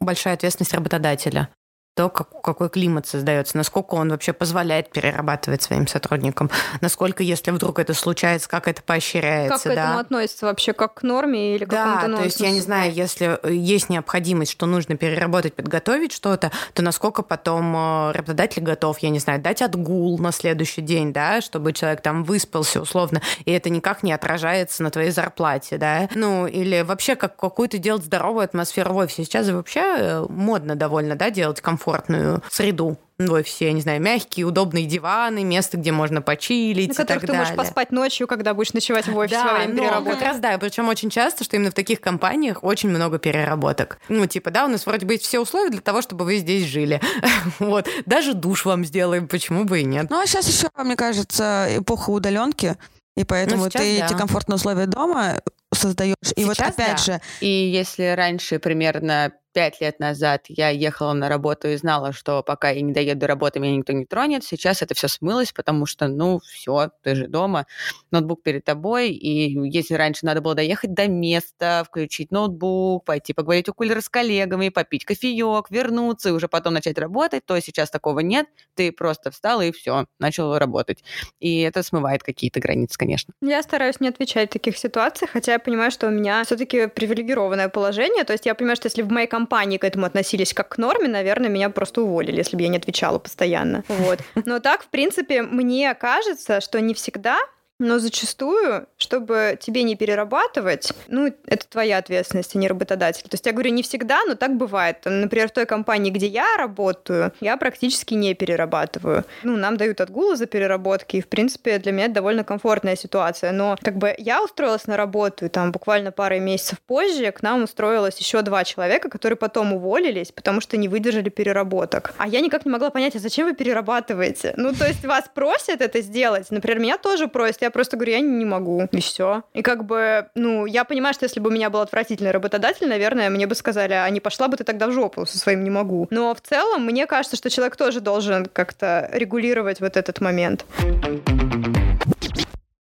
[0.00, 1.48] большая ответственность работодателя
[1.98, 6.48] то, как, какой климат создается, насколько он вообще позволяет перерабатывать своим сотрудникам,
[6.80, 9.56] насколько, если вдруг это случается, как это поощряется.
[9.56, 12.52] Как к этому относится вообще, как к норме или к да, какому-то то есть я
[12.52, 18.62] не знаю, если есть необходимость, что нужно переработать, подготовить что-то, то насколько потом э, работодатель
[18.62, 23.22] готов, я не знаю, дать отгул на следующий день, да, чтобы человек там выспался условно,
[23.44, 28.04] и это никак не отражается на твоей зарплате, да, ну, или вообще как какую-то делать
[28.04, 29.24] здоровую атмосферу в офисе.
[29.24, 34.00] Сейчас вообще э, модно довольно, да, делать комфорт комфортную среду в офисе, я не знаю,
[34.00, 37.40] мягкие, удобные диваны, место, где можно почилить На и так которых ты далее.
[37.42, 40.12] можешь поспать ночью, когда будешь ночевать в офисе во время но переработки.
[40.18, 43.98] как раз да, причем очень часто, что именно в таких компаниях очень много переработок.
[44.08, 46.64] Ну, типа, да, у нас вроде бы есть все условия для того, чтобы вы здесь
[46.64, 47.00] жили.
[47.58, 47.88] Вот.
[48.06, 50.08] Даже душ вам сделаем, почему бы и нет.
[50.10, 52.76] Ну, а сейчас еще, мне кажется, эпоха удаленки,
[53.16, 54.06] и поэтому Ну, сейчас ты да.
[54.06, 55.40] эти комфортные условия дома
[55.74, 56.14] создаешь.
[56.36, 57.14] И вот опять да.
[57.14, 62.44] же, И если раньше, примерно пять лет назад, я ехала на работу и знала, что
[62.44, 65.84] пока я не доеду до работы, меня никто не тронет, сейчас это все смылось, потому
[65.84, 67.66] что, ну, все, ты же дома,
[68.12, 73.68] ноутбук перед тобой, и если раньше надо было доехать до места, включить ноутбук, пойти поговорить
[73.68, 78.20] у кулера с коллегами, попить кофеек, вернуться и уже потом начать работать, то сейчас такого
[78.20, 81.02] нет, ты просто встала и все, начал работать.
[81.40, 83.34] И это смывает какие-то границы, конечно.
[83.42, 87.68] Я стараюсь не отвечать в таких ситуациях, хотя я понимаю, что у меня все-таки привилегированное
[87.68, 88.22] положение.
[88.22, 89.47] То есть я понимаю, что если в моей компании
[89.78, 93.18] к этому относились как к норме, наверное, меня просто уволили, если бы я не отвечала
[93.18, 93.84] постоянно.
[93.88, 94.20] Вот.
[94.44, 97.38] Но так, в принципе, мне кажется, что не всегда
[97.78, 103.22] но зачастую, чтобы тебе не перерабатывать, ну, это твоя ответственность, а не работодатель.
[103.22, 104.98] То есть я говорю, не всегда, но так бывает.
[105.04, 109.24] Например, в той компании, где я работаю, я практически не перерабатываю.
[109.42, 113.52] Ну, нам дают отгулы за переработки, и, в принципе, для меня это довольно комфортная ситуация.
[113.52, 117.64] Но как бы я устроилась на работу, и там буквально пару месяцев позже к нам
[117.64, 122.12] устроилось еще два человека, которые потом уволились, потому что не выдержали переработок.
[122.18, 124.54] А я никак не могла понять, а зачем вы перерабатываете?
[124.56, 126.50] Ну, то есть вас просят это сделать.
[126.50, 127.62] Например, меня тоже просят.
[127.62, 128.88] Я просто говорю, я не могу.
[128.92, 129.42] И все.
[129.54, 133.30] И как бы, ну, я понимаю, что если бы у меня был отвратительный работодатель, наверное,
[133.30, 136.06] мне бы сказали, а не пошла бы ты тогда в жопу со своим не могу.
[136.10, 140.64] Но в целом, мне кажется, что человек тоже должен как-то регулировать вот этот момент.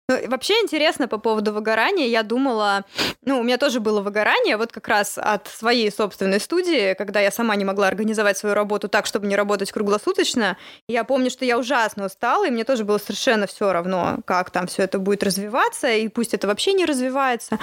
[0.10, 2.08] Ну, Вообще интересно по поводу выгорания.
[2.08, 2.86] Я думала,
[3.26, 7.30] ну, у меня тоже было выгорание, вот как раз от своей собственной студии, когда я
[7.30, 10.56] сама не могла организовать свою работу так, чтобы не работать круглосуточно.
[10.88, 14.68] Я помню, что я ужасно устала, и мне тоже было совершенно все равно, как там
[14.68, 17.60] все это будет развиваться, и пусть это вообще не развивается.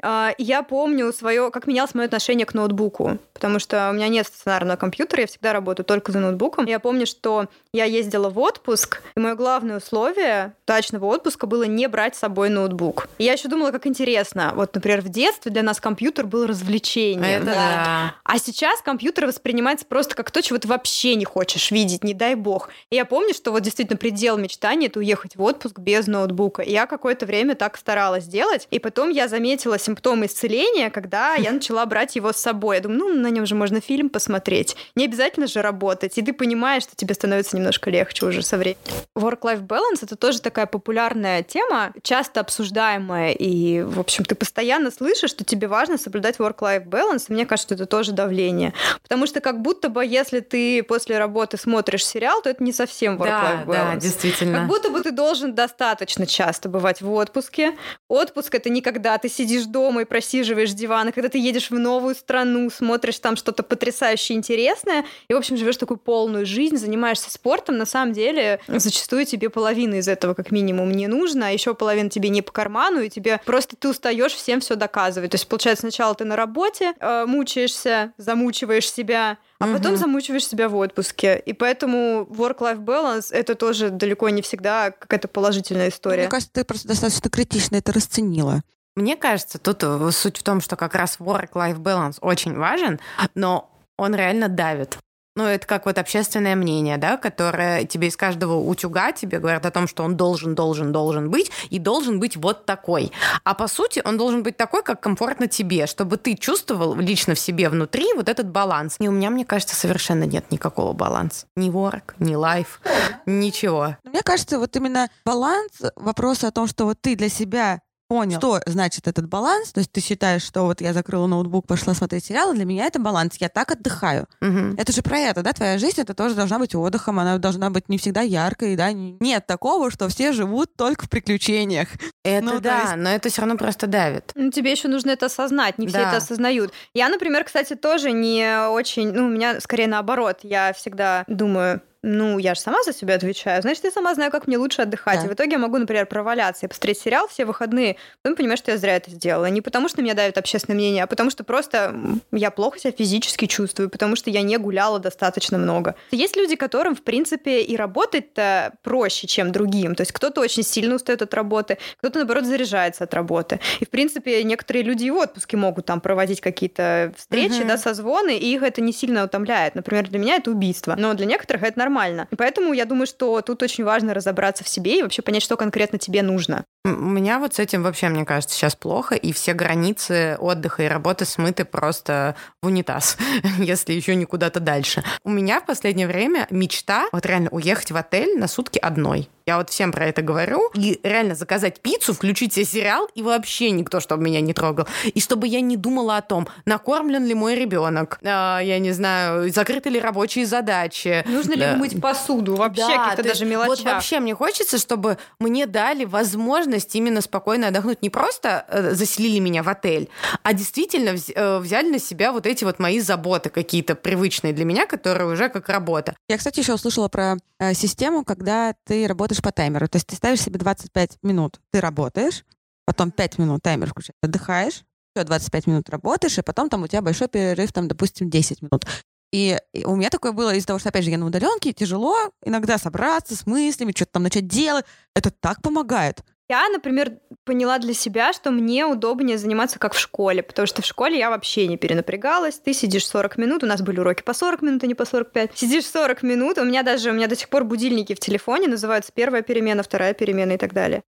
[0.00, 4.28] А, Я помню свое, как менялось мое отношение к ноутбуку, потому что у меня нет
[4.28, 6.66] стационарного компьютера, я всегда работаю только за ноутбуком.
[6.66, 11.87] Я помню, что я ездила в отпуск, и мое главное условие удачного отпуска было не
[11.88, 13.08] брать с собой ноутбук.
[13.18, 14.52] И я еще думала, как интересно.
[14.54, 17.22] Вот, например, в детстве для нас компьютер был развлечением.
[17.22, 18.14] Это да.
[18.24, 22.34] А сейчас компьютер воспринимается просто как то, чего ты вообще не хочешь видеть, не дай
[22.34, 22.70] бог.
[22.90, 26.62] И я помню, что вот действительно предел мечтаний— это уехать в отпуск без ноутбука.
[26.62, 28.66] И я какое-то время так старалась делать.
[28.70, 32.76] И потом я заметила симптомы исцеления, когда я начала брать его с собой.
[32.76, 34.76] Я думаю, ну, на нем же можно фильм посмотреть.
[34.94, 36.18] Не обязательно же работать.
[36.18, 38.78] И ты понимаешь, что тебе становится немножко легче уже со временем.
[39.16, 43.32] Work-life balance— это тоже такая популярная тема, часто обсуждаемая.
[43.32, 47.24] И, в общем, ты постоянно слышишь, что тебе важно соблюдать work-life balance.
[47.28, 48.72] И мне кажется, что это тоже давление.
[49.02, 53.16] Потому что как будто бы, если ты после работы смотришь сериал, то это не совсем
[53.16, 53.94] work-life Да, balance.
[53.94, 54.58] да, действительно.
[54.60, 57.76] Как будто бы ты должен достаточно часто бывать в отпуске.
[58.08, 61.78] Отпуск это не когда ты сидишь дома и просиживаешь диван, а когда ты едешь в
[61.78, 67.30] новую страну, смотришь там что-то потрясающе интересное, и, в общем, живешь такую полную жизнь, занимаешься
[67.30, 67.76] спортом.
[67.76, 72.10] На самом деле, зачастую тебе половина из этого как минимум не нужно, а еще половина
[72.10, 75.30] тебе не по карману, и тебе просто ты устаешь всем все доказывать.
[75.30, 79.96] То есть, получается, сначала ты на работе э, мучаешься, замучиваешь себя, а потом Мгм.
[80.00, 81.38] замучиваешь себя в отпуске.
[81.44, 86.22] И поэтому work-life balance это тоже далеко не всегда какая-то положительная история.
[86.22, 88.62] мне кажется, ты просто достаточно критично это расценила.
[88.96, 92.98] Мне кажется, тут э, суть в том, что как раз work-life balance очень важен,
[93.34, 94.98] но он реально давит.
[95.38, 99.70] Ну, это как вот общественное мнение, да, которое тебе из каждого утюга тебе говорят о
[99.70, 103.12] том, что он должен, должен, должен быть, и должен быть вот такой.
[103.44, 107.38] А по сути, он должен быть такой, как комфортно тебе, чтобы ты чувствовал лично в
[107.38, 108.96] себе внутри вот этот баланс.
[108.98, 111.46] И у меня, мне кажется, совершенно нет никакого баланса.
[111.54, 112.80] Ни work, ни life,
[113.24, 113.96] ничего.
[114.02, 118.60] Мне кажется, вот именно баланс, вопрос о том, что вот ты для себя понял, что
[118.66, 122.54] значит этот баланс, то есть ты считаешь, что вот я закрыла ноутбук, пошла смотреть сериалы,
[122.54, 124.26] для меня это баланс, я так отдыхаю.
[124.40, 124.74] Мгм.
[124.78, 127.88] Это же про это, да, твоя жизнь, это тоже должна быть отдыхом, она должна быть
[127.88, 131.88] не всегда яркой, да, нет такого, что все живут только в приключениях.
[132.24, 134.32] Это Ну, да, есть- но это все равно просто давит.
[134.34, 136.08] Ну, тебе еще нужно это осознать, не все Да.
[136.08, 136.72] это осознают.
[136.94, 140.38] Я, например, кстати, тоже не очень, ну, у меня скорее наоборот.
[140.42, 144.46] Я всегда думаю, ну, я же сама за себя отвечаю, значит, я сама знаю, как
[144.46, 145.20] мне лучше отдыхать.
[145.20, 145.26] Да.
[145.26, 148.70] И в итоге я могу, например, проваляться и посмотреть сериал все выходные, потом понимаю, что
[148.70, 149.46] я зря это сделала.
[149.46, 151.94] Не потому, что меня давит общественное мнение, а потому, что просто
[152.30, 155.96] я плохо себя физически чувствую, потому что я не гуляла достаточно много.
[156.12, 159.96] Есть люди, которым, в принципе, и работать-то проще, чем другим.
[159.96, 163.58] То есть кто-то очень сильно устает от работы, кто-то, наоборот, заряжается от работы.
[163.80, 167.68] И, в принципе, некоторые люди и в отпуске могут там проводить какие-то встречи, Мгм.
[167.68, 169.74] да, созвоны, и их это не сильно утомляет.
[169.74, 171.87] Например, для меня это убийство, но для некоторых это нормально.
[172.30, 175.56] И поэтому я думаю, что тут очень важно разобраться в себе и вообще понять, что
[175.56, 176.64] конкретно тебе нужно.
[176.96, 180.86] У меня вот с этим вообще, мне кажется, сейчас плохо, и все границы отдыха и
[180.88, 183.16] работы смыты просто в унитаз,
[183.58, 185.02] если еще не куда-то дальше.
[185.24, 189.28] У меня в последнее время мечта вот реально уехать в отель на сутки одной.
[189.46, 190.70] Я вот всем про это говорю.
[190.74, 194.86] И реально заказать пиццу, включить себе сериал, и вообще никто, чтобы меня не трогал.
[195.04, 199.50] И чтобы я не думала о том, накормлен ли мой ребенок, а, я не знаю,
[199.50, 201.24] закрыты ли рабочие задачи.
[201.26, 201.76] Нужно ли Да.
[201.76, 202.56] мыть посуду?
[202.56, 203.68] Вообще, Да, каких-то то даже мелочах.
[203.78, 208.02] Вот вообще мне хочется, чтобы мне дали возможность именно спокойно отдохнуть.
[208.02, 210.08] Не просто э, заселили меня в отель,
[210.42, 214.86] а действительно э, взяли на себя вот эти вот мои заботы какие-то привычные для меня,
[214.86, 216.16] которые уже как работа.
[216.28, 219.88] Я, кстати, еще услышала про э, систему, когда ты работаешь по таймеру.
[219.88, 222.44] То есть ты ставишь себе 25 минут, ты работаешь,
[222.86, 227.02] потом 5 минут таймер включаешь, отдыхаешь, еще 25 минут работаешь, и потом там у тебя
[227.02, 228.84] большой перерыв, там, допустим, 10 минут.
[229.32, 232.78] И у меня такое было из-за того, что, опять же, я на удаленке, тяжело иногда
[232.78, 234.86] собраться с мыслями, что-то там начать делать.
[235.14, 236.22] Это так помогает.
[236.50, 240.86] Я, например, поняла для себя, что мне удобнее заниматься как в школе, потому что в
[240.86, 242.58] школе я вообще не перенапрягалась.
[242.58, 245.50] Ты сидишь 40 минут, у нас были уроки по 40 минут, а не по 45.
[245.54, 249.12] Сидишь 40 минут, у меня даже, у меня до сих пор будильники в телефоне называются
[249.14, 251.02] первая перемена, вторая перемена и так далее.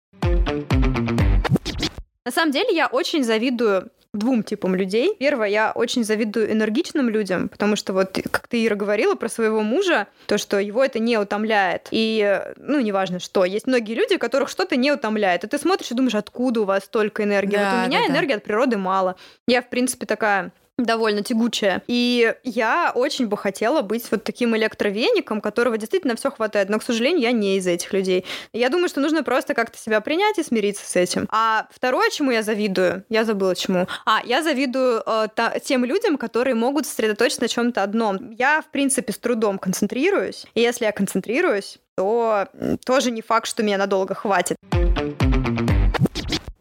[2.24, 5.14] На самом деле я очень завидую двум типам людей.
[5.18, 9.62] Первое, я очень завидую энергичным людям, потому что вот, как ты, Ира, говорила про своего
[9.62, 11.88] мужа, то, что его это не утомляет.
[11.90, 15.44] И, ну, неважно что, есть многие люди, которых что-то не утомляет.
[15.44, 17.56] И ты смотришь и думаешь, откуда у вас столько энергии?
[17.56, 18.12] Да, вот у меня да, да.
[18.12, 19.16] энергии от природы мало.
[19.46, 21.82] Я, в принципе, такая довольно тягучая.
[21.88, 26.68] И я очень бы хотела быть вот таким электровеником, которого действительно все хватает.
[26.68, 28.24] Но, к сожалению, я не из этих людей.
[28.52, 31.28] Я думаю, что нужно просто как-то себя принять и смириться с этим.
[31.30, 33.86] А второе, чему я завидую, я забыла чему.
[34.06, 38.30] А, я завидую э, та- тем людям, которые могут сосредоточиться на чем-то одном.
[38.30, 40.46] Я, в принципе, с трудом концентрируюсь.
[40.54, 42.46] И если я концентрируюсь, то
[42.86, 44.56] тоже не факт, что меня надолго хватит.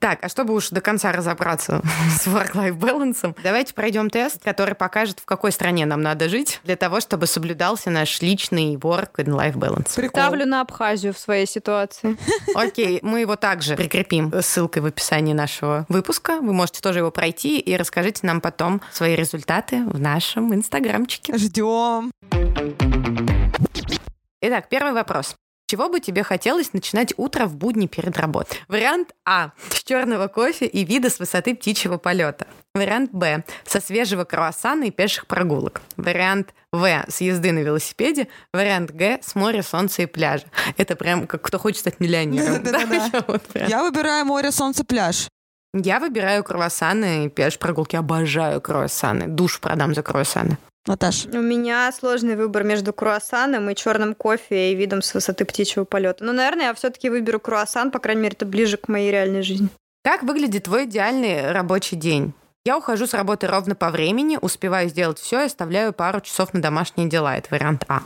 [0.08, 1.82] Так, а чтобы уж до конца разобраться
[2.18, 6.78] с work-life balance, давайте пройдем тест, который покажет, в какой стране нам надо жить, для
[6.78, 10.08] того, чтобы соблюдался наш личный work and life balance.
[10.08, 12.16] Ставлю на Абхазию в своей ситуации.
[12.56, 16.40] Окей, мы его также прикрепим ссылкой в описании нашего выпуска.
[16.40, 21.38] Вы можете тоже его пройти и расскажите нам потом свои результаты в нашем инстаграмчике.
[21.38, 22.12] Ждем.
[24.40, 25.36] Итак, первый вопрос.
[25.70, 28.58] Чего бы тебе хотелось начинать утро в будни перед работой?
[28.70, 29.52] Вариант А.
[29.70, 32.48] С черного кофе и вида с высоты птичьего полета.
[32.74, 33.44] Вариант Б.
[33.66, 35.82] Со свежего круассана и пеших прогулок.
[35.98, 37.04] Вариант В.
[37.10, 38.30] С езды на велосипеде.
[38.54, 39.20] Вариант Г.
[39.22, 40.46] С моря, солнца и пляжа.
[40.78, 42.64] Это прям как кто хочет стать миллионером.
[43.12, 45.28] Я вот прям- Я выбираю море, солнце, пляж.
[45.74, 47.98] Я выбираю круассаны и пеш прогулки.
[47.98, 49.28] Обожаю круассаны.
[49.28, 50.58] Душ продам за круассаны.
[50.88, 51.26] Наташ.
[51.26, 56.24] У меня сложный выбор между круассаном и черным кофе и видом с высоты птичьего полета.
[56.24, 59.70] Но, наверное, я все-таки выберу круассан, по крайней мере, это ближе к моей реальной жизни.
[60.04, 62.34] Как выглядит твой идеальный рабочий день?
[62.64, 66.62] Я ухожу с работы ровно по времени, успеваю сделать все и оставляю пару часов на
[66.62, 67.38] домашние дела.
[67.38, 68.02] Это вариант А.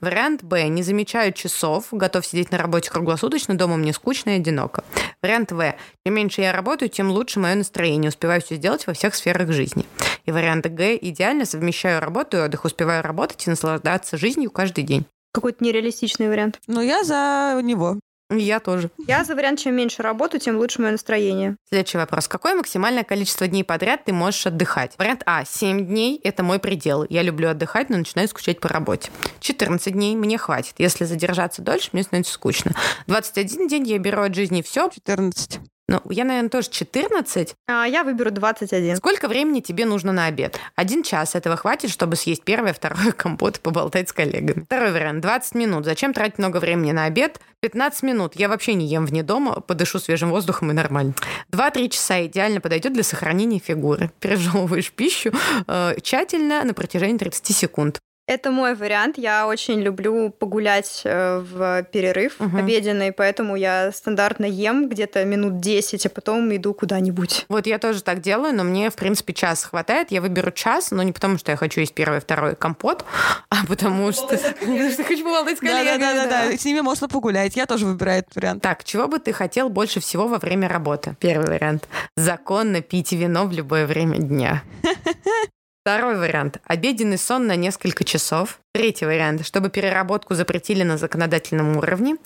[0.00, 0.68] Вариант Б.
[0.68, 4.84] Не замечаю часов, готов сидеть на работе круглосуточно, дома мне скучно и одиноко.
[5.22, 5.74] Вариант В.
[6.04, 9.84] Чем меньше я работаю, тем лучше мое настроение, успеваю все сделать во всех сферах жизни.
[10.26, 10.98] И вариант Г.
[11.00, 15.06] Идеально совмещаю работу и отдых, успеваю работать и наслаждаться жизнью каждый день.
[15.32, 16.60] Какой-то нереалистичный вариант.
[16.66, 18.00] Ну, я за него.
[18.28, 18.90] Я тоже.
[19.06, 21.56] Я за вариант, чем меньше работаю, тем лучше мое настроение.
[21.68, 22.26] Следующий вопрос.
[22.26, 24.94] Какое максимальное количество дней подряд ты можешь отдыхать?
[24.98, 25.44] Вариант А.
[25.44, 27.06] 7 дней– это мой предел.
[27.08, 29.10] Я люблю отдыхать, но начинаю скучать по работе.
[29.38, 30.74] 14 дней мне хватит.
[30.78, 32.72] Если задержаться дольше, мне становится скучно.
[33.06, 34.90] 21 день я беру от жизни все.
[34.92, 35.60] 14.
[35.88, 37.54] Ну, я, наверное, тоже 14.
[37.68, 38.96] А я выберу 21.
[38.96, 40.58] Сколько времени тебе нужно на обед?
[40.74, 41.36] Один час.
[41.36, 44.64] Этого хватит, чтобы съесть первое, второе компот и поболтать с коллегами.
[44.64, 45.20] Второй вариант.
[45.20, 45.84] 20 минут.
[45.84, 47.40] Зачем тратить много времени на обед?
[47.60, 48.34] 15 минут.
[48.34, 51.14] Я вообще не ем вне дома, подышу свежим воздухом и нормально.
[51.52, 54.10] 2-3 часа идеально подойдет для сохранения фигуры.
[54.18, 55.32] Пережевываешь пищу
[55.66, 58.00] э, тщательно на протяжении 30 секунд.
[58.26, 59.18] Это мой вариант.
[59.18, 62.56] Я очень люблю погулять э, в перерыв Мгм.
[62.56, 67.46] обеденный, поэтому я стандартно ем где-то минут 10, а потом иду куда-нибудь.
[67.48, 70.10] Вот я тоже так делаю, но мне, в принципе, час хватает.
[70.10, 73.04] Я выберу час, но не потому, что я хочу есть первый, второй компот,
[73.48, 74.26] а потому что...
[74.60, 76.00] Потому что хочу поболтать с коллегами.
[76.00, 77.54] Да-да-да, с ними можно погулять.
[77.54, 78.62] Я тоже выбираю этот вариант.
[78.62, 81.16] Так, чего бы ты хотел больше всего во время работы?
[81.20, 81.86] Первый вариант.
[82.16, 84.64] Законно пить вино в любое время дня.
[85.86, 86.58] Второй вариант.
[86.64, 88.58] Обеденный сон на несколько часов.
[88.74, 89.46] Третий вариант.
[89.46, 92.16] Чтобы переработку запретили на законодательном уровне.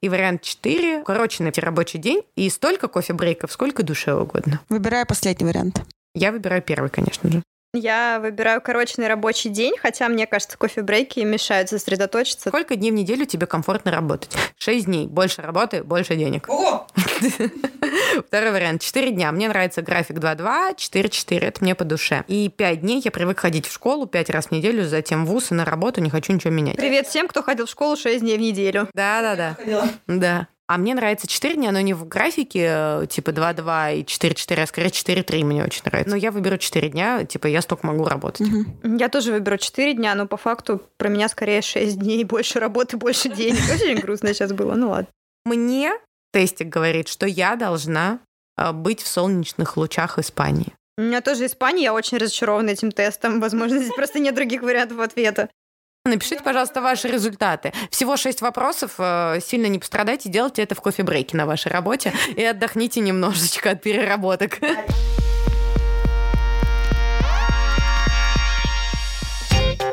[0.00, 1.00] И вариант четыре.
[1.00, 4.60] Укороченный рабочий день и столько кофе-брейков, сколько душе угодно.
[4.68, 5.82] Выбираю последний вариант.
[6.14, 7.42] Я выбираю первый, конечно же.
[7.78, 12.48] Я выбираю корочный рабочий день, хотя мне кажется, кофе-брейки мешают сосредоточиться.
[12.48, 14.36] Сколько дней в неделю тебе комфортно работать?
[14.58, 15.06] Шесть дней.
[15.06, 16.48] Больше работы, больше денег.
[18.26, 18.82] Второй вариант.
[18.82, 19.30] Четыре дня.
[19.30, 21.38] Мне нравится график 2-2, 4-4.
[21.38, 22.24] Это мне по душе.
[22.26, 25.52] И пять дней я привык ходить в школу пять раз в неделю, затем в ВУЗ
[25.52, 26.00] и на работу.
[26.00, 26.76] Не хочу ничего менять.
[26.76, 28.88] Привет всем, кто ходил в школу 6 дней в неделю.
[28.92, 29.56] Да-да-да.
[30.06, 30.48] Да.
[30.68, 34.66] А мне нравится 4 дня, но не в графике э, типа 2-2 и 4-4, а
[34.66, 36.10] скорее 4-3 мне очень нравится.
[36.10, 38.46] Но я выберу 4 дня, типа я столько могу работать.
[38.84, 42.98] Я тоже выберу 4 дня, но по факту про меня скорее 6 дней, больше работы,
[42.98, 43.60] больше денег.
[43.74, 45.08] Очень грустно сейчас было, ну ладно.
[45.46, 45.92] Мне
[46.34, 48.18] тестик говорит, что я должна
[48.58, 50.74] э, быть в солнечных лучах Испании.
[50.98, 53.40] У меня тоже Испания, я очень разочарована этим тестом.
[53.40, 55.48] Возможно, здесь просто нет других вариантов ответа.
[56.08, 57.72] Напишите, пожалуйста, ваши результаты.
[57.90, 58.92] Всего шесть вопросов.
[58.98, 63.82] э, Сильно не пострадайте, делайте это в кофе-брейке на вашей работе и отдохните немножечко от
[63.82, 64.58] переработок.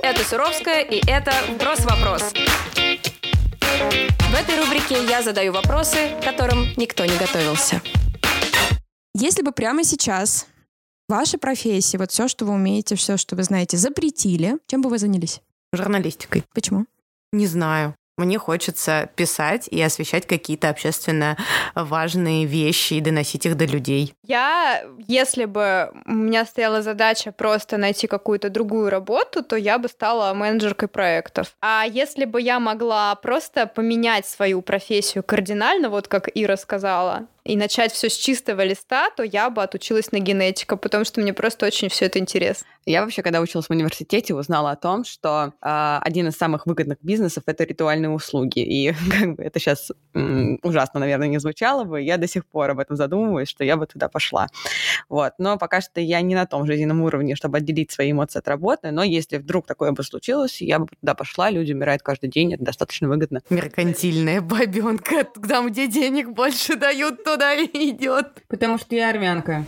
[0.01, 2.31] Это Суровская, и это «Вопрос-вопрос».
[4.29, 7.81] В этой рубрике я задаю вопросы, к которым никто не готовился.
[9.13, 10.47] Если бы прямо сейчас
[11.09, 14.97] ваша профессия, вот все, что вы умеете, все, что вы знаете, запретили, чем бы вы
[14.97, 15.41] занялись?
[15.77, 16.43] Журналистикой.
[16.53, 16.85] Почему?
[17.31, 17.95] Не знаю.
[18.17, 21.35] Мне хочется писать и освещать какие-то общественно
[21.75, 24.13] важные вещи и доносить их до людей.
[24.23, 29.89] Я, если бы у меня стояла задача просто найти какую-то другую работу, то я бы
[29.89, 31.55] стала менеджеркой проектов.
[31.61, 37.55] А если бы я могла просто поменять свою профессию кардинально, вот как Ира сказала, и
[37.55, 41.67] начать все с чистого листа, то я бы отучилась на генетика, потому что мне просто
[41.67, 42.67] очень все это интересно.
[42.87, 46.99] Я вообще, когда училась в университете, узнала о том, что э, один из самых выгодных
[47.01, 48.59] бизнесов это ритуальные услуги.
[48.59, 52.01] И как бы это сейчас м, ужасно, наверное, не звучало бы.
[52.01, 54.47] Я до сих пор об этом задумываюсь, что я бы туда пошла.
[55.09, 55.33] Вот.
[55.39, 58.91] Но пока что я не на том жизненном уровне, чтобы отделить свои эмоции от работы.
[58.91, 61.49] Но если вдруг такое бы случилось, я бы туда пошла.
[61.49, 63.41] Люди умирают каждый день, это достаточно выгодно.
[63.49, 65.23] Меркантильная бабенка.
[65.47, 68.43] Там, где денег больше дают, туда идет.
[68.47, 69.65] Потому что я армянка.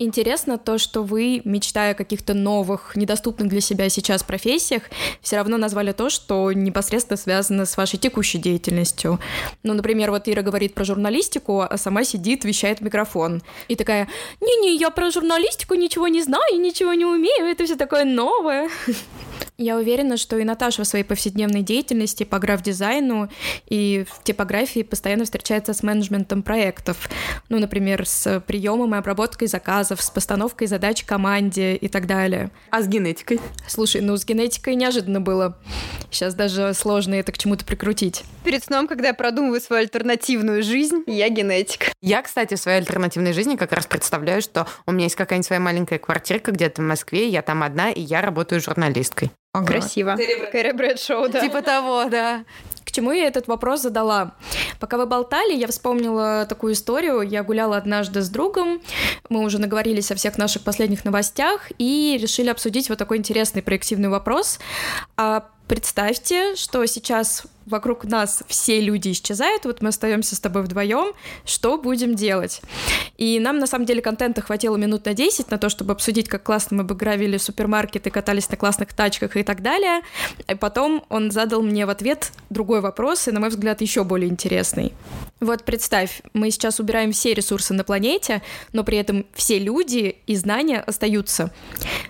[0.00, 4.84] Интересно то, что вы, мечтая о каких-то новых, недоступных для себя сейчас профессиях,
[5.20, 9.18] все равно назвали то, что непосредственно связано с вашей текущей деятельностью.
[9.64, 13.42] Ну, например, вот Ира говорит про журналистику, а сама сидит, вещает в микрофон.
[13.66, 14.06] И такая,
[14.40, 18.70] не-не, я про журналистику ничего не знаю, ничего не умею, это все такое новое.
[19.60, 23.28] Я уверена, что и Наташа в своей повседневной деятельности по граф-дизайну
[23.66, 27.10] и в типографии постоянно встречается с менеджментом проектов.
[27.48, 32.52] Ну, например, с приемом и обработкой заказов, с постановкой задач команде и так далее.
[32.70, 33.40] А с генетикой?
[33.66, 35.58] Слушай, ну с генетикой неожиданно было.
[36.12, 38.22] Сейчас даже сложно это к чему-то прикрутить.
[38.44, 41.90] Перед сном, когда я продумываю свою альтернативную жизнь, я генетик.
[42.00, 45.58] Я, кстати, в своей альтернативной жизни как раз представляю, что у меня есть какая-нибудь своя
[45.58, 49.32] маленькая квартирка где-то в Москве, я там одна, и я работаю журналисткой.
[49.52, 50.16] Красиво.
[50.52, 51.40] Кэрри Брэдшоу, да.
[51.40, 52.44] Типа того, да.
[52.84, 54.34] К чему я этот вопрос задала?
[54.80, 57.20] Пока вы болтали, я вспомнила такую историю.
[57.20, 58.80] Я гуляла однажды с другом,
[59.28, 64.08] мы уже наговорились о всех наших последних новостях и решили обсудить вот такой интересный проективный
[64.08, 64.58] вопрос.
[65.16, 71.12] А представьте, что сейчас вокруг нас все люди исчезают, вот мы остаемся с тобой вдвоем,
[71.44, 72.60] что будем делать?
[73.16, 76.42] И нам, на самом деле, контента хватило минут на 10 на то, чтобы обсудить, как
[76.42, 80.02] классно мы бы гравили супермаркеты, катались на классных тачках и так далее.
[80.46, 84.30] И потом он задал мне в ответ другой вопрос, и, на мой взгляд, еще более
[84.30, 84.92] интересный.
[85.40, 88.42] Вот представь, мы сейчас убираем все ресурсы на планете,
[88.72, 91.52] но при этом все люди и знания остаются.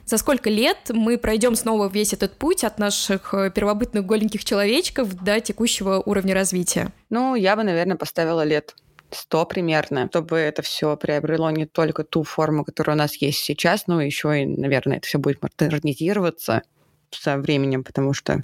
[0.06, 5.14] За сколько лет мы пройдем снова весь этот путь от наших э, первобытных голеньких человечков
[5.22, 6.92] до текущего уровня развития?
[7.11, 8.74] Ну, я бы, наверное, поставила лет
[9.11, 13.86] 100 примерно, чтобы это все приобрело не только ту форму, которая у нас есть сейчас,
[13.86, 16.62] но еще и, наверное, это все будет модернизироваться
[17.11, 18.42] со временем, потому что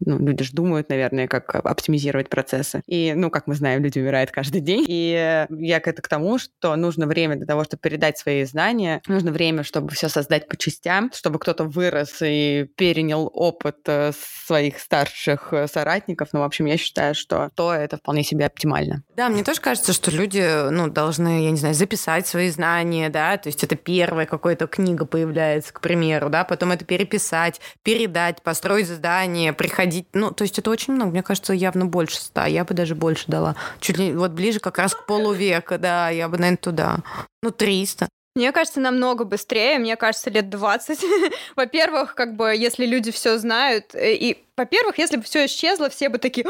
[0.00, 2.82] ну, люди же думают, наверное, как оптимизировать процессы.
[2.86, 4.84] И, ну, как мы знаем, люди умирают каждый день.
[4.86, 9.32] И я это к тому, что нужно время для того, чтобы передать свои знания, нужно
[9.32, 14.12] время, чтобы все создать по частям, чтобы кто-то вырос и перенял опыт э,
[14.46, 16.30] своих старших э, соратников.
[16.32, 19.02] Ну, в общем, я считаю, что то это вполне себе оптимально.
[19.16, 23.36] Да, мне тоже кажется, что люди, ну, должны, я не знаю, записать свои знания, да,
[23.36, 28.88] то есть это первая какая-то книга появляется, к примеру, да, потом это переписать, передать, построить
[28.88, 32.74] задание, приходить, ну, то есть это очень много, мне кажется, явно больше ста, я бы
[32.74, 36.56] даже больше дала, чуть ли вот ближе как раз к полувека, да, я бы, наверное,
[36.58, 36.98] туда,
[37.42, 38.08] ну, 300.
[38.36, 39.78] Мне кажется, намного быстрее.
[39.78, 41.00] Мне кажется, лет 20.
[41.56, 46.10] Во-первых, как бы, если люди все знают, э, и, во-первых, если бы все исчезло, все
[46.10, 46.44] бы такие,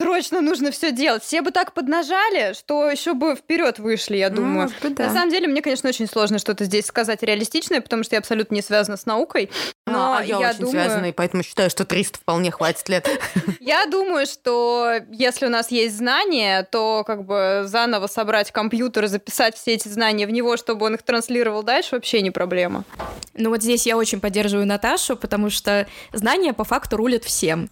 [0.00, 1.24] Срочно нужно все делать.
[1.24, 4.70] Все бы так поднажали, что еще бы вперед вышли, я думаю.
[4.80, 5.06] Ну, да.
[5.06, 8.54] На самом деле, мне, конечно, очень сложно что-то здесь сказать реалистичное, потому что я абсолютно
[8.54, 9.50] не связана с наукой.
[9.86, 10.70] Но а, я, я очень думаю...
[10.70, 13.08] связана, и поэтому считаю, что 300 вполне хватит лет.
[13.60, 19.08] Я думаю, что если у нас есть знания, то как бы заново собрать компьютер и
[19.08, 22.84] записать все эти знания в него, чтобы он их транслировал дальше, вообще не проблема.
[23.34, 27.68] Ну вот здесь я очень поддерживаю Наташу, потому что знания по факту рулят всем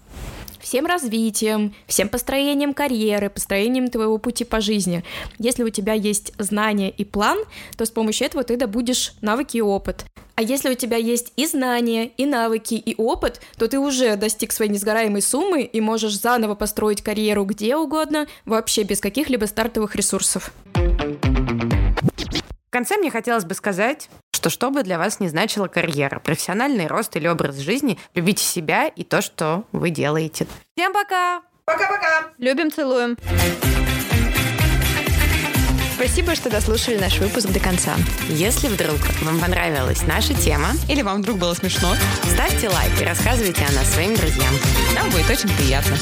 [0.60, 5.04] всем развитием, всем построением карьеры, построением твоего пути по жизни.
[5.38, 7.38] Если у тебя есть знания и план,
[7.76, 10.04] то с помощью этого ты добудешь навыки и опыт.
[10.34, 14.52] А если у тебя есть и знания, и навыки, и опыт, то ты уже достиг
[14.52, 20.52] своей несгораемой суммы и можешь заново построить карьеру где угодно, вообще без каких-либо стартовых ресурсов.
[20.74, 21.35] В
[22.76, 27.16] конце мне хотелось бы сказать, что что бы для вас не значила карьера, профессиональный рост
[27.16, 30.46] или образ жизни, любите себя и то, что вы делаете.
[30.76, 31.40] Всем пока!
[31.64, 32.32] Пока-пока!
[32.36, 33.16] Любим, целуем!
[35.94, 37.94] Спасибо, что дослушали наш выпуск до конца.
[38.28, 43.64] Если вдруг вам понравилась наша тема, Или вам вдруг было смешно, ставьте лайк и рассказывайте
[43.64, 44.52] о нас своим друзьям.
[44.94, 45.96] нам будет очень приятно.